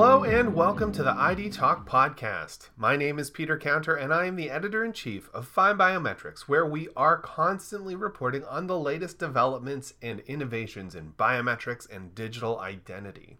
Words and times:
Hello 0.00 0.24
and 0.24 0.54
welcome 0.54 0.92
to 0.92 1.02
the 1.02 1.12
ID 1.12 1.50
Talk 1.50 1.86
podcast. 1.86 2.70
My 2.74 2.96
name 2.96 3.18
is 3.18 3.28
Peter 3.28 3.58
Counter 3.58 3.94
and 3.94 4.14
I 4.14 4.24
am 4.24 4.34
the 4.34 4.48
editor 4.48 4.82
in 4.82 4.94
chief 4.94 5.28
of 5.34 5.54
FindBiometrics, 5.54 6.48
where 6.48 6.64
we 6.64 6.88
are 6.96 7.18
constantly 7.18 7.94
reporting 7.94 8.42
on 8.44 8.66
the 8.66 8.78
latest 8.78 9.18
developments 9.18 9.92
and 10.00 10.20
innovations 10.20 10.94
in 10.94 11.12
biometrics 11.18 11.86
and 11.94 12.14
digital 12.14 12.58
identity. 12.60 13.36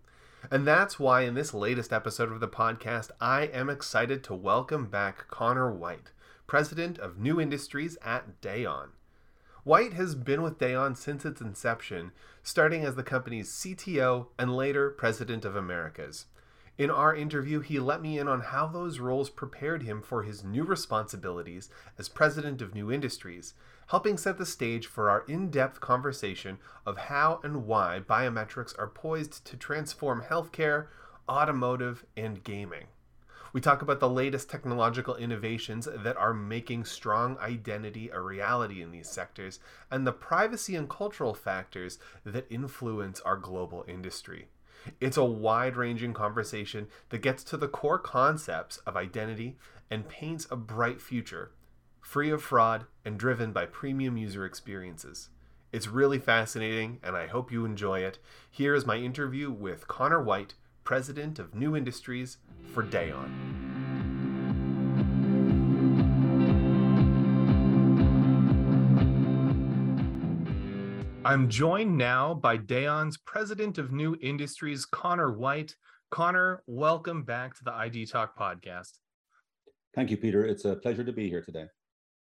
And 0.50 0.66
that's 0.66 1.00
why 1.00 1.22
in 1.22 1.32
this 1.32 1.54
latest 1.54 1.94
episode 1.94 2.30
of 2.30 2.40
the 2.40 2.46
podcast, 2.46 3.10
I 3.22 3.44
am 3.44 3.70
excited 3.70 4.22
to 4.24 4.34
welcome 4.34 4.90
back 4.90 5.28
Conor 5.28 5.72
White, 5.72 6.12
president 6.46 6.98
of 6.98 7.18
new 7.18 7.40
industries 7.40 7.96
at 8.04 8.42
Daon. 8.42 8.90
White 9.64 9.94
has 9.94 10.14
been 10.14 10.42
with 10.42 10.58
Daon 10.58 10.94
since 10.94 11.24
its 11.24 11.40
inception, 11.40 12.12
starting 12.42 12.84
as 12.84 12.96
the 12.96 13.02
company's 13.02 13.50
CTO 13.50 14.26
and 14.38 14.54
later 14.54 14.90
president 14.90 15.46
of 15.46 15.56
Americas. 15.56 16.26
In 16.80 16.90
our 16.90 17.14
interview, 17.14 17.60
he 17.60 17.78
let 17.78 18.00
me 18.00 18.18
in 18.18 18.26
on 18.26 18.40
how 18.40 18.66
those 18.66 19.00
roles 19.00 19.28
prepared 19.28 19.82
him 19.82 20.00
for 20.00 20.22
his 20.22 20.42
new 20.42 20.64
responsibilities 20.64 21.68
as 21.98 22.08
president 22.08 22.62
of 22.62 22.74
new 22.74 22.90
industries, 22.90 23.52
helping 23.88 24.16
set 24.16 24.38
the 24.38 24.46
stage 24.46 24.86
for 24.86 25.10
our 25.10 25.22
in 25.28 25.50
depth 25.50 25.82
conversation 25.82 26.56
of 26.86 26.96
how 26.96 27.38
and 27.44 27.66
why 27.66 28.00
biometrics 28.08 28.74
are 28.78 28.88
poised 28.88 29.44
to 29.44 29.58
transform 29.58 30.22
healthcare, 30.22 30.86
automotive, 31.28 32.06
and 32.16 32.42
gaming. 32.44 32.86
We 33.52 33.60
talk 33.60 33.82
about 33.82 34.00
the 34.00 34.08
latest 34.08 34.48
technological 34.48 35.16
innovations 35.16 35.86
that 35.94 36.16
are 36.16 36.32
making 36.32 36.86
strong 36.86 37.36
identity 37.40 38.08
a 38.08 38.22
reality 38.22 38.80
in 38.80 38.90
these 38.90 39.10
sectors 39.10 39.60
and 39.90 40.06
the 40.06 40.12
privacy 40.12 40.76
and 40.76 40.88
cultural 40.88 41.34
factors 41.34 41.98
that 42.24 42.46
influence 42.48 43.20
our 43.20 43.36
global 43.36 43.84
industry. 43.86 44.48
It's 45.00 45.16
a 45.16 45.24
wide 45.24 45.76
ranging 45.76 46.12
conversation 46.12 46.88
that 47.10 47.22
gets 47.22 47.44
to 47.44 47.56
the 47.56 47.68
core 47.68 47.98
concepts 47.98 48.78
of 48.78 48.96
identity 48.96 49.56
and 49.90 50.08
paints 50.08 50.46
a 50.50 50.56
bright 50.56 51.00
future, 51.00 51.50
free 52.00 52.30
of 52.30 52.42
fraud 52.42 52.86
and 53.04 53.18
driven 53.18 53.52
by 53.52 53.66
premium 53.66 54.16
user 54.16 54.44
experiences. 54.44 55.28
It's 55.72 55.86
really 55.86 56.18
fascinating, 56.18 56.98
and 57.02 57.16
I 57.16 57.28
hope 57.28 57.52
you 57.52 57.64
enjoy 57.64 58.00
it. 58.00 58.18
Here 58.50 58.74
is 58.74 58.86
my 58.86 58.96
interview 58.96 59.50
with 59.50 59.86
Conor 59.86 60.22
White, 60.22 60.54
President 60.82 61.38
of 61.38 61.54
New 61.54 61.76
Industries 61.76 62.38
for 62.72 62.82
Daon. 62.82 63.69
I'm 71.30 71.48
joined 71.48 71.96
now 71.96 72.34
by 72.34 72.56
Daon's 72.58 73.16
President 73.16 73.78
of 73.78 73.92
New 73.92 74.16
Industries, 74.20 74.84
Conor 74.84 75.30
White. 75.30 75.76
Conor, 76.10 76.64
welcome 76.66 77.22
back 77.22 77.54
to 77.54 77.62
the 77.62 77.72
ID 77.72 78.06
Talk 78.06 78.36
podcast. 78.36 78.98
Thank 79.94 80.10
you, 80.10 80.16
Peter. 80.16 80.44
It's 80.44 80.64
a 80.64 80.74
pleasure 80.74 81.04
to 81.04 81.12
be 81.12 81.28
here 81.28 81.40
today. 81.40 81.66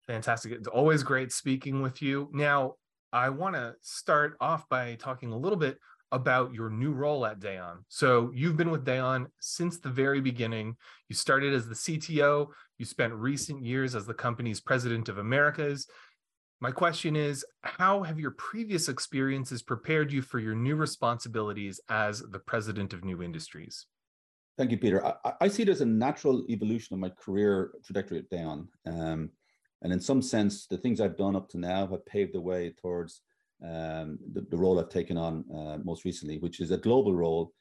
Fantastic. 0.07 0.51
It's 0.51 0.67
always 0.67 1.03
great 1.03 1.31
speaking 1.31 1.81
with 1.81 2.01
you. 2.01 2.29
Now, 2.33 2.73
I 3.13 3.29
want 3.29 3.55
to 3.55 3.75
start 3.81 4.35
off 4.41 4.67
by 4.67 4.95
talking 4.95 5.31
a 5.31 5.37
little 5.37 5.57
bit 5.57 5.77
about 6.11 6.53
your 6.53 6.69
new 6.69 6.91
role 6.91 7.25
at 7.25 7.39
Daon. 7.39 7.85
So, 7.87 8.29
you've 8.35 8.57
been 8.57 8.71
with 8.71 8.83
Daon 8.83 9.27
since 9.39 9.79
the 9.79 9.87
very 9.87 10.19
beginning. 10.19 10.75
You 11.07 11.15
started 11.15 11.53
as 11.53 11.65
the 11.65 11.75
CTO, 11.75 12.47
you 12.77 12.83
spent 12.83 13.13
recent 13.13 13.63
years 13.63 13.95
as 13.95 14.05
the 14.05 14.13
company's 14.13 14.59
president 14.59 15.07
of 15.07 15.17
Americas. 15.17 15.87
My 16.59 16.71
question 16.71 17.15
is 17.15 17.45
How 17.61 18.01
have 18.01 18.19
your 18.19 18.31
previous 18.31 18.89
experiences 18.89 19.61
prepared 19.61 20.11
you 20.11 20.23
for 20.23 20.39
your 20.39 20.55
new 20.55 20.75
responsibilities 20.75 21.79
as 21.89 22.21
the 22.31 22.39
president 22.39 22.93
of 22.93 23.03
new 23.03 23.21
industries? 23.21 23.85
Thank 24.57 24.71
you, 24.71 24.77
Peter. 24.77 25.05
I, 25.05 25.33
I 25.41 25.47
see 25.49 25.61
it 25.63 25.69
as 25.69 25.81
a 25.81 25.85
natural 25.85 26.43
evolution 26.49 26.95
of 26.95 26.99
my 26.99 27.09
career 27.09 27.73
trajectory 27.85 28.23
at. 28.31 28.67
Um, 28.87 29.29
and 29.83 29.93
in 29.93 29.99
some 29.99 30.19
sense, 30.19 30.65
the 30.65 30.79
things 30.79 30.99
I've 30.99 31.17
done 31.17 31.35
up 31.35 31.47
to 31.49 31.59
now 31.59 31.85
have 31.85 32.05
paved 32.07 32.33
the 32.33 32.41
way 32.41 32.73
towards 32.81 33.21
um, 33.63 34.17
the, 34.33 34.41
the, 34.49 34.57
role 34.57 34.79
I've 34.79 34.89
taken 34.89 35.15
on 35.15 35.45
uh, 35.55 35.77
most 35.83 36.05
recently, 36.05 36.39
which 36.39 36.59
is 36.59 36.71
a 36.71 36.77
global 36.77 37.13
role 37.13 37.53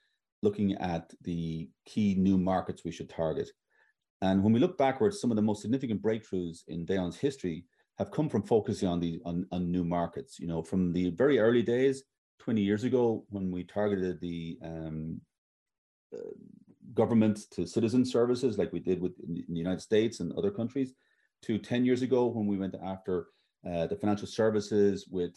looking 0.42 0.72
at 0.74 1.12
the 1.22 1.68
key 1.84 2.14
new 2.14 2.38
markets 2.38 2.82
we 2.84 2.92
should 2.92 3.10
target. 3.10 3.50
And 4.22 4.42
when 4.42 4.54
we 4.54 4.60
look 4.60 4.78
backwards, 4.78 5.20
some 5.20 5.30
of 5.30 5.36
the 5.36 5.42
most 5.42 5.60
significant 5.60 6.00
breakthroughs 6.02 6.60
in 6.68 6.86
Daon's 6.86 7.16
history 7.16 7.66
have 7.98 8.10
come 8.10 8.28
from 8.28 8.42
focusing 8.42 8.88
on 8.88 9.00
the 9.00 9.20
on, 9.24 9.46
on 9.52 9.70
new 9.70 9.84
markets. 9.84 10.38
You 10.38 10.46
know, 10.46 10.62
from 10.62 10.92
the 10.92 11.10
very 11.10 11.38
early 11.38 11.62
days, 11.62 12.04
20 12.40 12.60
years 12.60 12.84
ago, 12.84 13.24
when 13.30 13.50
we 13.50 13.64
targeted 13.64 14.20
the 14.20 14.58
um, 14.62 15.20
uh, 16.14 16.30
government 16.94 17.40
to 17.52 17.66
citizen 17.66 18.04
services, 18.04 18.58
like 18.58 18.72
we 18.72 18.80
did 18.80 19.00
with 19.00 19.12
in 19.20 19.34
the 19.48 19.58
United 19.58 19.80
States 19.80 20.20
and 20.20 20.32
other 20.32 20.50
countries, 20.50 20.92
to 21.42 21.58
10 21.58 21.84
years 21.84 22.02
ago 22.02 22.26
when 22.26 22.46
we 22.46 22.58
went 22.58 22.74
after 22.84 23.28
uh, 23.68 23.86
the 23.86 23.96
financial 23.96 24.26
services 24.26 25.06
with 25.10 25.34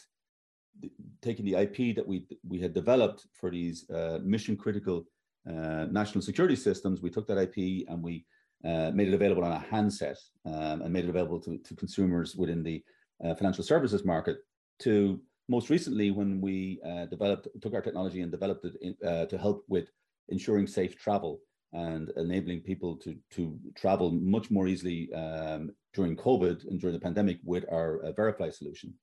the, 0.81 0.91
taking 1.21 1.45
the 1.45 1.55
IP 1.55 1.95
that 1.95 2.07
we 2.07 2.25
we 2.47 2.59
had 2.59 2.73
developed 2.73 3.27
for 3.33 3.49
these 3.49 3.89
uh, 3.89 4.19
mission 4.23 4.55
critical 4.55 5.05
uh, 5.49 5.85
national 5.91 6.21
security 6.21 6.55
systems. 6.55 7.01
We 7.01 7.09
took 7.09 7.27
that 7.27 7.37
IP 7.37 7.87
and 7.89 8.03
we 8.03 8.25
uh, 8.65 8.91
made 8.91 9.07
it 9.07 9.13
available 9.13 9.43
on 9.43 9.51
a 9.51 9.59
handset 9.59 10.17
um, 10.45 10.81
and 10.81 10.91
made 10.91 11.05
it 11.05 11.09
available 11.09 11.39
to, 11.39 11.57
to 11.59 11.75
consumers 11.75 12.35
within 12.35 12.63
the 12.63 12.83
uh, 13.23 13.33
financial 13.35 13.63
services 13.63 14.03
market. 14.05 14.37
To 14.79 15.19
most 15.47 15.69
recently, 15.69 16.11
when 16.11 16.41
we 16.41 16.79
uh, 16.85 17.05
developed, 17.05 17.47
took 17.61 17.73
our 17.73 17.81
technology 17.81 18.21
and 18.21 18.31
developed 18.31 18.65
it 18.65 18.73
in, 18.81 18.95
uh, 19.07 19.25
to 19.25 19.37
help 19.37 19.63
with 19.67 19.89
ensuring 20.29 20.67
safe 20.67 20.97
travel 20.97 21.39
and 21.73 22.11
enabling 22.17 22.61
people 22.61 22.95
to 22.97 23.15
to 23.31 23.57
travel 23.75 24.11
much 24.11 24.49
more 24.49 24.67
easily 24.67 25.11
um, 25.13 25.71
during 25.93 26.15
COVID 26.15 26.67
and 26.67 26.79
during 26.79 26.95
the 26.95 26.99
pandemic 26.99 27.37
with 27.43 27.65
our 27.71 28.03
uh, 28.03 28.11
Verifly 28.11 28.51
solution. 28.51 28.93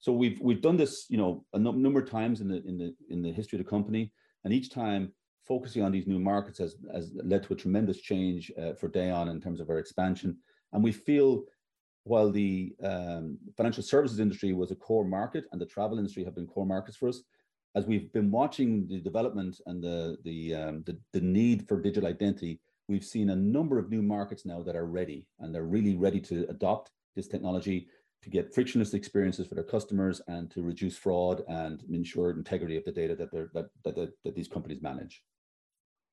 So 0.00 0.12
we've 0.12 0.40
we've 0.40 0.62
done 0.62 0.76
this, 0.76 1.06
you 1.08 1.18
know, 1.18 1.44
a 1.52 1.58
number 1.58 2.00
of 2.00 2.10
times 2.10 2.40
in 2.40 2.48
the 2.48 2.62
in 2.66 2.78
the 2.78 2.94
in 3.10 3.22
the 3.22 3.32
history 3.32 3.58
of 3.58 3.64
the 3.64 3.70
company, 3.70 4.12
and 4.44 4.52
each 4.52 4.70
time 4.70 5.12
focusing 5.48 5.82
on 5.82 5.90
these 5.90 6.06
new 6.06 6.18
markets 6.18 6.58
has, 6.58 6.76
has 6.92 7.10
led 7.24 7.42
to 7.42 7.54
a 7.54 7.56
tremendous 7.56 8.00
change 8.00 8.52
uh, 8.60 8.74
for 8.74 8.88
Daon 8.88 9.30
in 9.30 9.40
terms 9.40 9.60
of 9.60 9.70
our 9.70 9.78
expansion. 9.78 10.36
And 10.72 10.84
we 10.84 10.92
feel 10.92 11.44
while 12.04 12.30
the 12.30 12.74
um, 12.82 13.38
financial 13.56 13.82
services 13.82 14.20
industry 14.20 14.52
was 14.52 14.70
a 14.70 14.76
core 14.76 15.04
market 15.04 15.44
and 15.50 15.60
the 15.60 15.66
travel 15.66 15.98
industry 15.98 16.24
have 16.24 16.34
been 16.34 16.46
core 16.46 16.66
markets 16.66 16.96
for 16.96 17.08
us, 17.08 17.22
as 17.74 17.86
we've 17.86 18.12
been 18.12 18.30
watching 18.30 18.86
the 18.86 19.00
development 19.00 19.60
and 19.66 19.82
the 19.82 20.16
the, 20.24 20.54
um, 20.54 20.82
the, 20.86 20.98
the 21.12 21.20
need 21.20 21.68
for 21.68 21.80
digital 21.80 22.08
identity, 22.08 22.60
we've 22.88 23.04
seen 23.04 23.30
a 23.30 23.36
number 23.36 23.78
of 23.78 23.90
new 23.90 24.02
markets 24.02 24.46
now 24.46 24.62
that 24.62 24.76
are 24.76 24.86
ready 24.86 25.26
and 25.40 25.54
they're 25.54 25.64
really 25.64 25.96
ready 25.96 26.20
to 26.20 26.46
adopt 26.48 26.90
this 27.14 27.28
technology 27.28 27.88
to 28.22 28.30
get 28.30 28.52
frictionless 28.52 28.94
experiences 28.94 29.46
for 29.46 29.54
their 29.54 29.64
customers 29.64 30.20
and 30.28 30.50
to 30.50 30.62
reduce 30.62 30.96
fraud 30.96 31.42
and 31.48 31.84
ensure 31.90 32.30
integrity 32.30 32.76
of 32.76 32.84
the 32.84 32.92
data 32.92 33.14
that 33.14 33.30
that, 33.52 33.70
that, 33.84 34.10
that 34.24 34.34
these 34.34 34.48
companies 34.48 34.82
manage. 34.82 35.22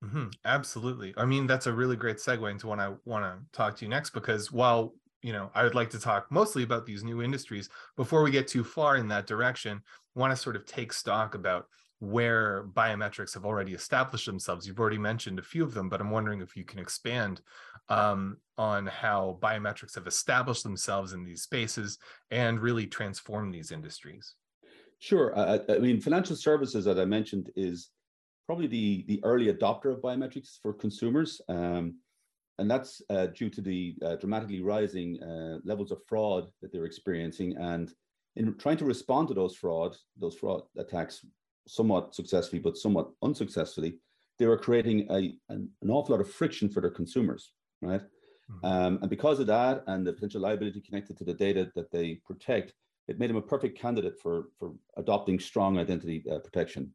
Mm-hmm. 0.05 0.27
Absolutely. 0.45 1.13
I 1.17 1.25
mean, 1.25 1.47
that's 1.47 1.67
a 1.67 1.73
really 1.73 1.95
great 1.95 2.17
segue 2.17 2.49
into 2.49 2.67
what 2.67 2.79
I 2.79 2.93
want 3.05 3.25
to 3.25 3.57
talk 3.57 3.75
to 3.77 3.85
you 3.85 3.89
next 3.89 4.11
because 4.11 4.51
while 4.51 4.93
you 5.21 5.33
know 5.33 5.49
I 5.55 5.63
would 5.63 5.73
like 5.73 5.89
to 5.91 5.99
talk 5.99 6.31
mostly 6.31 6.63
about 6.63 6.85
these 6.85 7.03
new 7.03 7.21
industries, 7.21 7.69
before 7.95 8.21
we 8.21 8.31
get 8.31 8.47
too 8.47 8.63
far 8.63 8.97
in 8.97 9.07
that 9.07 9.27
direction, 9.27 9.81
want 10.13 10.31
to 10.31 10.37
sort 10.37 10.55
of 10.55 10.65
take 10.65 10.93
stock 10.93 11.33
about 11.33 11.67
where 11.99 12.65
biometrics 12.73 13.33
have 13.33 13.45
already 13.45 13.73
established 13.73 14.25
themselves. 14.25 14.67
You've 14.67 14.79
already 14.79 14.97
mentioned 14.97 15.39
a 15.39 15.43
few 15.43 15.63
of 15.63 15.73
them, 15.73 15.89
but 15.89 16.01
I'm 16.01 16.11
wondering 16.11 16.41
if 16.41 16.55
you 16.55 16.65
can 16.65 16.77
expand 16.77 17.41
um, 17.89 18.37
on 18.57 18.85
how 18.85 19.39
biometrics 19.41 19.95
have 19.95 20.05
established 20.05 20.63
themselves 20.63 21.13
in 21.13 21.23
these 21.23 21.43
spaces 21.43 21.97
and 22.31 22.59
really 22.59 22.85
transform 22.85 23.49
these 23.49 23.71
industries. 23.71 24.35
Sure. 24.99 25.37
I 25.37 25.79
mean, 25.79 26.01
financial 26.01 26.35
services, 26.35 26.85
as 26.85 26.97
I 26.97 27.05
mentioned, 27.05 27.49
is 27.55 27.91
probably 28.45 28.67
the, 28.67 29.05
the 29.07 29.19
early 29.23 29.51
adopter 29.51 29.91
of 29.91 30.01
biometrics 30.01 30.59
for 30.61 30.73
consumers. 30.73 31.41
Um, 31.49 31.95
and 32.57 32.71
that's 32.71 33.01
uh, 33.09 33.27
due 33.27 33.49
to 33.49 33.61
the 33.61 33.95
uh, 34.01 34.15
dramatically 34.15 34.61
rising 34.61 35.21
uh, 35.21 35.59
levels 35.65 35.91
of 35.91 35.99
fraud 36.07 36.47
that 36.61 36.71
they're 36.71 36.85
experiencing. 36.85 37.57
And 37.57 37.91
in 38.35 38.55
trying 38.57 38.77
to 38.77 38.85
respond 38.85 39.27
to 39.27 39.33
those 39.33 39.55
fraud, 39.55 39.95
those 40.17 40.35
fraud 40.35 40.63
attacks, 40.77 41.25
somewhat 41.67 42.13
successfully, 42.13 42.61
but 42.61 42.77
somewhat 42.77 43.09
unsuccessfully, 43.23 43.97
they 44.37 44.45
were 44.45 44.57
creating 44.57 45.07
a, 45.09 45.33
an, 45.49 45.69
an 45.81 45.89
awful 45.89 46.15
lot 46.15 46.21
of 46.21 46.31
friction 46.31 46.69
for 46.69 46.81
their 46.81 46.91
consumers, 46.91 47.53
right? 47.81 48.01
Mm-hmm. 48.01 48.65
Um, 48.65 48.99
and 49.01 49.09
because 49.09 49.39
of 49.39 49.47
that 49.47 49.83
and 49.87 50.05
the 50.05 50.13
potential 50.13 50.41
liability 50.41 50.81
connected 50.81 51.17
to 51.17 51.23
the 51.23 51.33
data 51.33 51.71
that 51.75 51.91
they 51.91 52.21
protect, 52.25 52.73
it 53.07 53.19
made 53.19 53.29
them 53.29 53.37
a 53.37 53.41
perfect 53.41 53.79
candidate 53.79 54.19
for, 54.21 54.45
for 54.59 54.73
adopting 54.97 55.39
strong 55.39 55.77
identity 55.77 56.23
uh, 56.31 56.39
protection. 56.39 56.93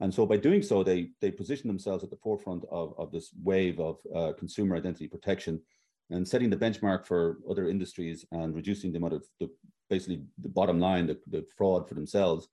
And 0.00 0.12
so 0.12 0.24
by 0.24 0.38
doing 0.38 0.62
so, 0.62 0.82
they, 0.82 1.10
they 1.20 1.30
position 1.30 1.68
themselves 1.68 2.02
at 2.02 2.10
the 2.10 2.16
forefront 2.16 2.64
of, 2.70 2.94
of 2.98 3.12
this 3.12 3.30
wave 3.42 3.78
of 3.78 3.98
uh, 4.14 4.32
consumer 4.38 4.76
identity 4.76 5.06
protection 5.06 5.60
and 6.08 6.26
setting 6.26 6.50
the 6.50 6.56
benchmark 6.56 7.06
for 7.06 7.38
other 7.48 7.68
industries 7.68 8.24
and 8.32 8.54
reducing 8.54 8.90
the 8.90 8.98
amount 8.98 9.14
of 9.14 9.24
the, 9.38 9.48
basically 9.90 10.22
the 10.42 10.48
bottom 10.48 10.80
line, 10.80 11.06
the, 11.06 11.18
the 11.28 11.44
fraud 11.56 11.86
for 11.88 11.94
themselves. 11.94 12.48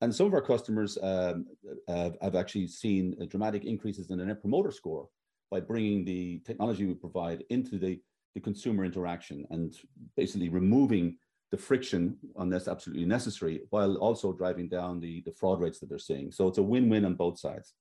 and 0.00 0.14
some 0.14 0.26
of 0.26 0.34
our 0.34 0.40
customers 0.40 0.96
um, 1.02 1.46
have, 1.86 2.16
have 2.22 2.34
actually 2.34 2.66
seen 2.66 3.16
dramatic 3.28 3.64
increases 3.64 4.10
in 4.10 4.18
the 4.18 4.24
net 4.24 4.40
promoter 4.40 4.70
score 4.70 5.08
by 5.50 5.60
bringing 5.60 6.04
the 6.04 6.40
technology 6.46 6.86
we 6.86 6.94
provide 6.94 7.44
into 7.50 7.78
the, 7.78 8.00
the 8.34 8.40
consumer 8.40 8.84
interaction 8.84 9.46
and 9.50 9.76
basically 10.16 10.48
removing 10.48 11.16
the 11.50 11.56
friction 11.56 12.16
unless 12.36 12.68
absolutely 12.68 13.06
necessary 13.06 13.62
while 13.70 13.96
also 13.96 14.32
driving 14.32 14.68
down 14.68 15.00
the, 15.00 15.22
the 15.24 15.32
fraud 15.32 15.60
rates 15.60 15.78
that 15.80 15.88
they're 15.88 15.98
seeing. 15.98 16.30
So 16.30 16.46
it's 16.48 16.58
a 16.58 16.62
win-win 16.62 17.04
on 17.04 17.14
both 17.14 17.38
sides. 17.38 17.74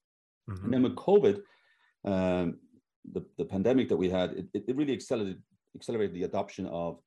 Mm-hmm. 0.50 0.66
And 0.66 0.74
then 0.74 0.84
with 0.84 0.96
COVID, 0.96 1.42
um, 2.06 2.60
the, 3.12 3.26
the 3.38 3.46
pandemic 3.46 3.90
that 3.90 3.98
we 3.98 4.10
had, 4.10 4.32
it, 4.32 4.64
it 4.68 4.76
really 4.76 4.94
accelerated, 4.94 5.42
accelerated 5.76 6.16
the 6.16 6.24
adoption 6.24 6.66
of 6.68 7.00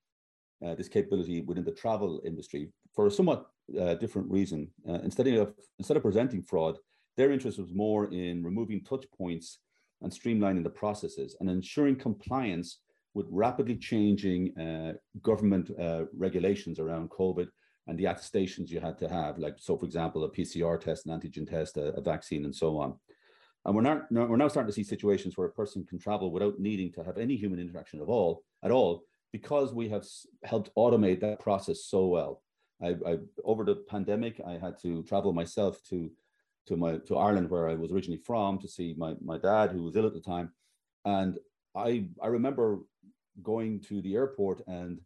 uh, 0.65 0.75
this 0.75 0.87
capability 0.87 1.41
within 1.41 1.63
the 1.63 1.71
travel 1.71 2.21
industry 2.23 2.71
for 2.93 3.07
a 3.07 3.11
somewhat 3.11 3.47
uh, 3.79 3.95
different 3.95 4.29
reason. 4.29 4.67
Uh, 4.87 4.99
instead 5.03 5.27
of 5.27 5.53
instead 5.79 5.97
of 5.97 6.03
presenting 6.03 6.43
fraud, 6.43 6.77
their 7.17 7.31
interest 7.31 7.57
was 7.57 7.73
more 7.73 8.11
in 8.13 8.43
removing 8.43 8.83
touch 8.83 9.05
points 9.17 9.59
and 10.01 10.11
streamlining 10.11 10.63
the 10.63 10.69
processes 10.69 11.35
and 11.39 11.49
ensuring 11.49 11.95
compliance 11.95 12.79
with 13.13 13.27
rapidly 13.29 13.75
changing 13.75 14.57
uh, 14.57 14.93
government 15.21 15.71
uh, 15.79 16.05
regulations 16.15 16.79
around 16.79 17.09
COVID 17.09 17.47
and 17.87 17.97
the 17.97 18.05
attestations 18.05 18.71
you 18.71 18.79
had 18.79 18.97
to 18.99 19.09
have, 19.09 19.37
like 19.37 19.55
so, 19.57 19.77
for 19.77 19.85
example, 19.85 20.23
a 20.23 20.29
PCR 20.29 20.79
test, 20.79 21.05
an 21.05 21.19
antigen 21.19 21.49
test, 21.49 21.77
a, 21.77 21.93
a 21.93 22.01
vaccine, 22.01 22.45
and 22.45 22.55
so 22.55 22.77
on. 22.77 22.95
And 23.65 23.75
we're 23.75 23.81
now 23.81 24.01
we're 24.09 24.37
now 24.37 24.47
starting 24.47 24.69
to 24.69 24.73
see 24.73 24.83
situations 24.83 25.37
where 25.37 25.47
a 25.47 25.51
person 25.51 25.85
can 25.85 25.99
travel 25.99 26.31
without 26.31 26.59
needing 26.59 26.91
to 26.93 27.03
have 27.03 27.17
any 27.17 27.35
human 27.35 27.59
interaction 27.59 28.01
at 28.01 28.07
all, 28.07 28.43
at 28.63 28.71
all, 28.71 29.03
because 29.31 29.73
we 29.73 29.89
have 29.89 30.05
helped 30.43 30.71
automate 30.75 31.19
that 31.21 31.39
process 31.39 31.85
so 31.85 32.07
well. 32.07 32.41
I, 32.81 32.95
I, 33.05 33.17
over 33.43 33.63
the 33.63 33.75
pandemic, 33.87 34.41
I 34.45 34.53
had 34.53 34.79
to 34.81 35.03
travel 35.03 35.33
myself 35.33 35.79
to 35.89 36.09
to 36.67 36.77
my 36.77 36.97
to 37.07 37.17
Ireland, 37.17 37.49
where 37.49 37.69
I 37.69 37.75
was 37.75 37.91
originally 37.91 38.21
from, 38.25 38.59
to 38.59 38.67
see 38.67 38.95
my 38.97 39.15
my 39.23 39.37
dad, 39.37 39.71
who 39.71 39.83
was 39.83 39.95
ill 39.95 40.07
at 40.07 40.13
the 40.13 40.21
time, 40.21 40.51
and 41.05 41.37
I 41.75 42.05
I 42.21 42.27
remember 42.27 42.79
going 43.41 43.79
to 43.81 44.01
the 44.01 44.15
airport 44.15 44.61
and 44.67 44.99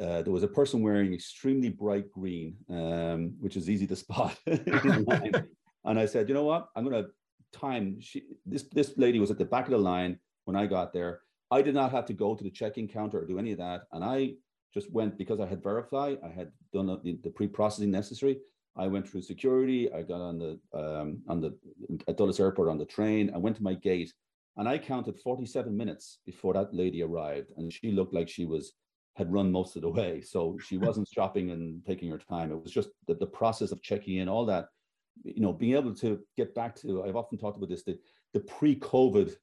uh, 0.00 0.22
there 0.22 0.32
was 0.32 0.42
a 0.42 0.48
person 0.48 0.82
wearing 0.82 1.14
extremely 1.14 1.70
bright 1.70 2.10
green, 2.12 2.56
um, 2.68 3.34
which 3.40 3.56
is 3.56 3.70
easy 3.70 3.86
to 3.86 3.96
spot. 4.04 4.36
and 4.46 5.98
I 5.98 6.06
said, 6.06 6.28
you 6.28 6.34
know 6.34 6.44
what? 6.44 6.68
I'm 6.76 6.88
to 6.90 7.08
time. 7.52 8.00
She, 8.00 8.24
this 8.44 8.64
this 8.64 8.94
lady 8.96 9.18
was 9.18 9.30
at 9.30 9.38
the 9.38 9.44
back 9.44 9.64
of 9.64 9.70
the 9.70 9.78
line 9.78 10.18
when 10.44 10.56
I 10.56 10.66
got 10.66 10.92
there. 10.92 11.20
I 11.50 11.62
did 11.62 11.74
not 11.74 11.92
have 11.92 12.04
to 12.06 12.12
go 12.12 12.34
to 12.34 12.44
the 12.44 12.50
check-in 12.50 12.88
counter 12.88 13.20
or 13.20 13.26
do 13.26 13.38
any 13.38 13.52
of 13.52 13.58
that, 13.58 13.82
and 13.92 14.04
I 14.04 14.34
just 14.74 14.92
went 14.92 15.16
because 15.16 15.40
I 15.40 15.46
had 15.46 15.62
verified. 15.62 16.18
I 16.22 16.28
had 16.28 16.52
done 16.74 16.86
the, 16.86 17.18
the 17.24 17.30
pre-processing 17.30 17.90
necessary. 17.90 18.38
I 18.76 18.86
went 18.86 19.08
through 19.08 19.22
security. 19.22 19.90
I 19.92 20.02
got 20.02 20.20
on 20.20 20.38
the 20.38 20.60
um, 20.74 21.22
on 21.28 21.40
the 21.40 21.56
at 22.06 22.16
Dulles 22.16 22.38
Airport 22.38 22.68
on 22.68 22.78
the 22.78 22.84
train. 22.84 23.32
I 23.34 23.38
went 23.38 23.56
to 23.56 23.62
my 23.62 23.74
gate, 23.74 24.12
and 24.58 24.68
I 24.68 24.76
counted 24.76 25.18
47 25.18 25.74
minutes 25.74 26.18
before 26.26 26.52
that 26.54 26.74
lady 26.74 27.02
arrived, 27.02 27.52
and 27.56 27.72
she 27.72 27.92
looked 27.92 28.12
like 28.12 28.28
she 28.28 28.44
was 28.44 28.72
had 29.14 29.32
run 29.32 29.50
most 29.50 29.74
of 29.74 29.82
the 29.82 29.90
way. 29.90 30.20
So 30.20 30.58
she 30.64 30.78
wasn't 30.78 31.08
stopping 31.14 31.50
and 31.50 31.84
taking 31.84 32.10
her 32.10 32.18
time. 32.18 32.52
It 32.52 32.62
was 32.62 32.72
just 32.72 32.90
the, 33.06 33.14
the 33.14 33.26
process 33.26 33.72
of 33.72 33.82
checking 33.82 34.18
in, 34.18 34.28
all 34.28 34.46
that. 34.46 34.66
You 35.24 35.40
know, 35.42 35.52
being 35.52 35.74
able 35.74 35.94
to 35.96 36.20
get 36.36 36.54
back 36.54 36.76
to. 36.76 37.04
I've 37.04 37.16
often 37.16 37.38
talked 37.38 37.56
about 37.56 37.68
this. 37.68 37.84
The 37.84 37.98
the 38.34 38.40
pre-COVID 38.40 39.34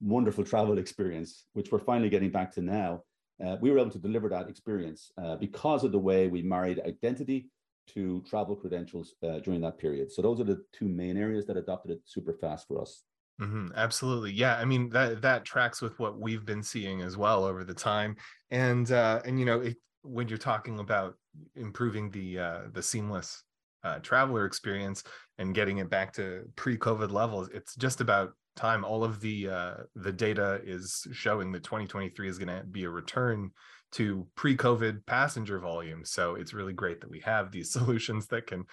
wonderful 0.00 0.44
travel 0.44 0.78
experience, 0.78 1.46
which 1.52 1.70
we're 1.70 1.78
finally 1.78 2.10
getting 2.10 2.30
back 2.30 2.52
to 2.54 2.62
now. 2.62 3.02
Uh, 3.44 3.56
we 3.60 3.70
were 3.70 3.78
able 3.78 3.90
to 3.90 3.98
deliver 3.98 4.28
that 4.28 4.48
experience 4.48 5.10
uh, 5.22 5.36
because 5.36 5.84
of 5.84 5.92
the 5.92 5.98
way 5.98 6.28
we 6.28 6.42
married 6.42 6.80
identity 6.86 7.50
to 7.88 8.22
travel 8.28 8.54
credentials 8.54 9.14
uh, 9.22 9.38
during 9.40 9.60
that 9.60 9.78
period. 9.78 10.12
So 10.12 10.22
those 10.22 10.40
are 10.40 10.44
the 10.44 10.62
two 10.72 10.88
main 10.88 11.16
areas 11.16 11.46
that 11.46 11.56
adopted 11.56 11.92
it 11.92 12.00
super 12.04 12.32
fast 12.32 12.68
for 12.68 12.80
us. 12.80 13.02
Mm-hmm, 13.40 13.68
absolutely, 13.74 14.30
yeah. 14.32 14.56
I 14.56 14.64
mean 14.64 14.88
that 14.90 15.22
that 15.22 15.44
tracks 15.44 15.80
with 15.82 15.98
what 15.98 16.18
we've 16.20 16.44
been 16.44 16.62
seeing 16.62 17.00
as 17.00 17.16
well 17.16 17.44
over 17.44 17.64
the 17.64 17.74
time, 17.74 18.16
and 18.50 18.90
uh, 18.92 19.20
and 19.24 19.38
you 19.38 19.46
know 19.46 19.60
it, 19.60 19.76
when 20.02 20.28
you're 20.28 20.38
talking 20.38 20.78
about 20.78 21.16
improving 21.56 22.10
the 22.10 22.38
uh, 22.38 22.60
the 22.72 22.82
seamless 22.82 23.42
uh, 23.84 23.98
traveler 24.00 24.44
experience 24.44 25.02
and 25.38 25.54
getting 25.54 25.78
it 25.78 25.90
back 25.90 26.12
to 26.14 26.44
pre-COVID 26.56 27.10
levels, 27.10 27.48
it's 27.52 27.74
just 27.74 28.00
about 28.00 28.32
time. 28.54 28.84
All 28.84 29.02
of 29.02 29.20
the 29.20 29.48
uh, 29.48 29.74
the 29.96 30.12
data 30.12 30.60
is 30.62 31.06
showing 31.12 31.50
that 31.52 31.64
2023 31.64 32.28
is 32.28 32.38
going 32.38 32.56
to 32.56 32.64
be 32.64 32.84
a 32.84 32.90
return 32.90 33.50
to 33.92 34.26
pre-COVID 34.36 35.04
passenger 35.06 35.58
volume. 35.58 36.04
So 36.04 36.34
it's 36.34 36.54
really 36.54 36.72
great 36.72 37.00
that 37.00 37.10
we 37.10 37.20
have 37.20 37.50
these 37.50 37.72
solutions 37.72 38.26
that 38.28 38.46
can 38.46 38.64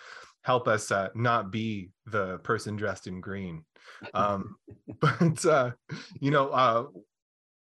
help 0.44 0.68
us 0.68 0.92
uh, 0.92 1.10
not 1.16 1.52
be 1.52 1.90
the 2.06 2.38
person 2.40 2.76
dressed 2.76 3.08
in 3.08 3.22
green. 3.22 3.64
Um, 4.14 4.56
but 5.00 5.46
uh, 5.46 5.72
you 6.20 6.32
know, 6.32 6.50
uh, 6.50 6.86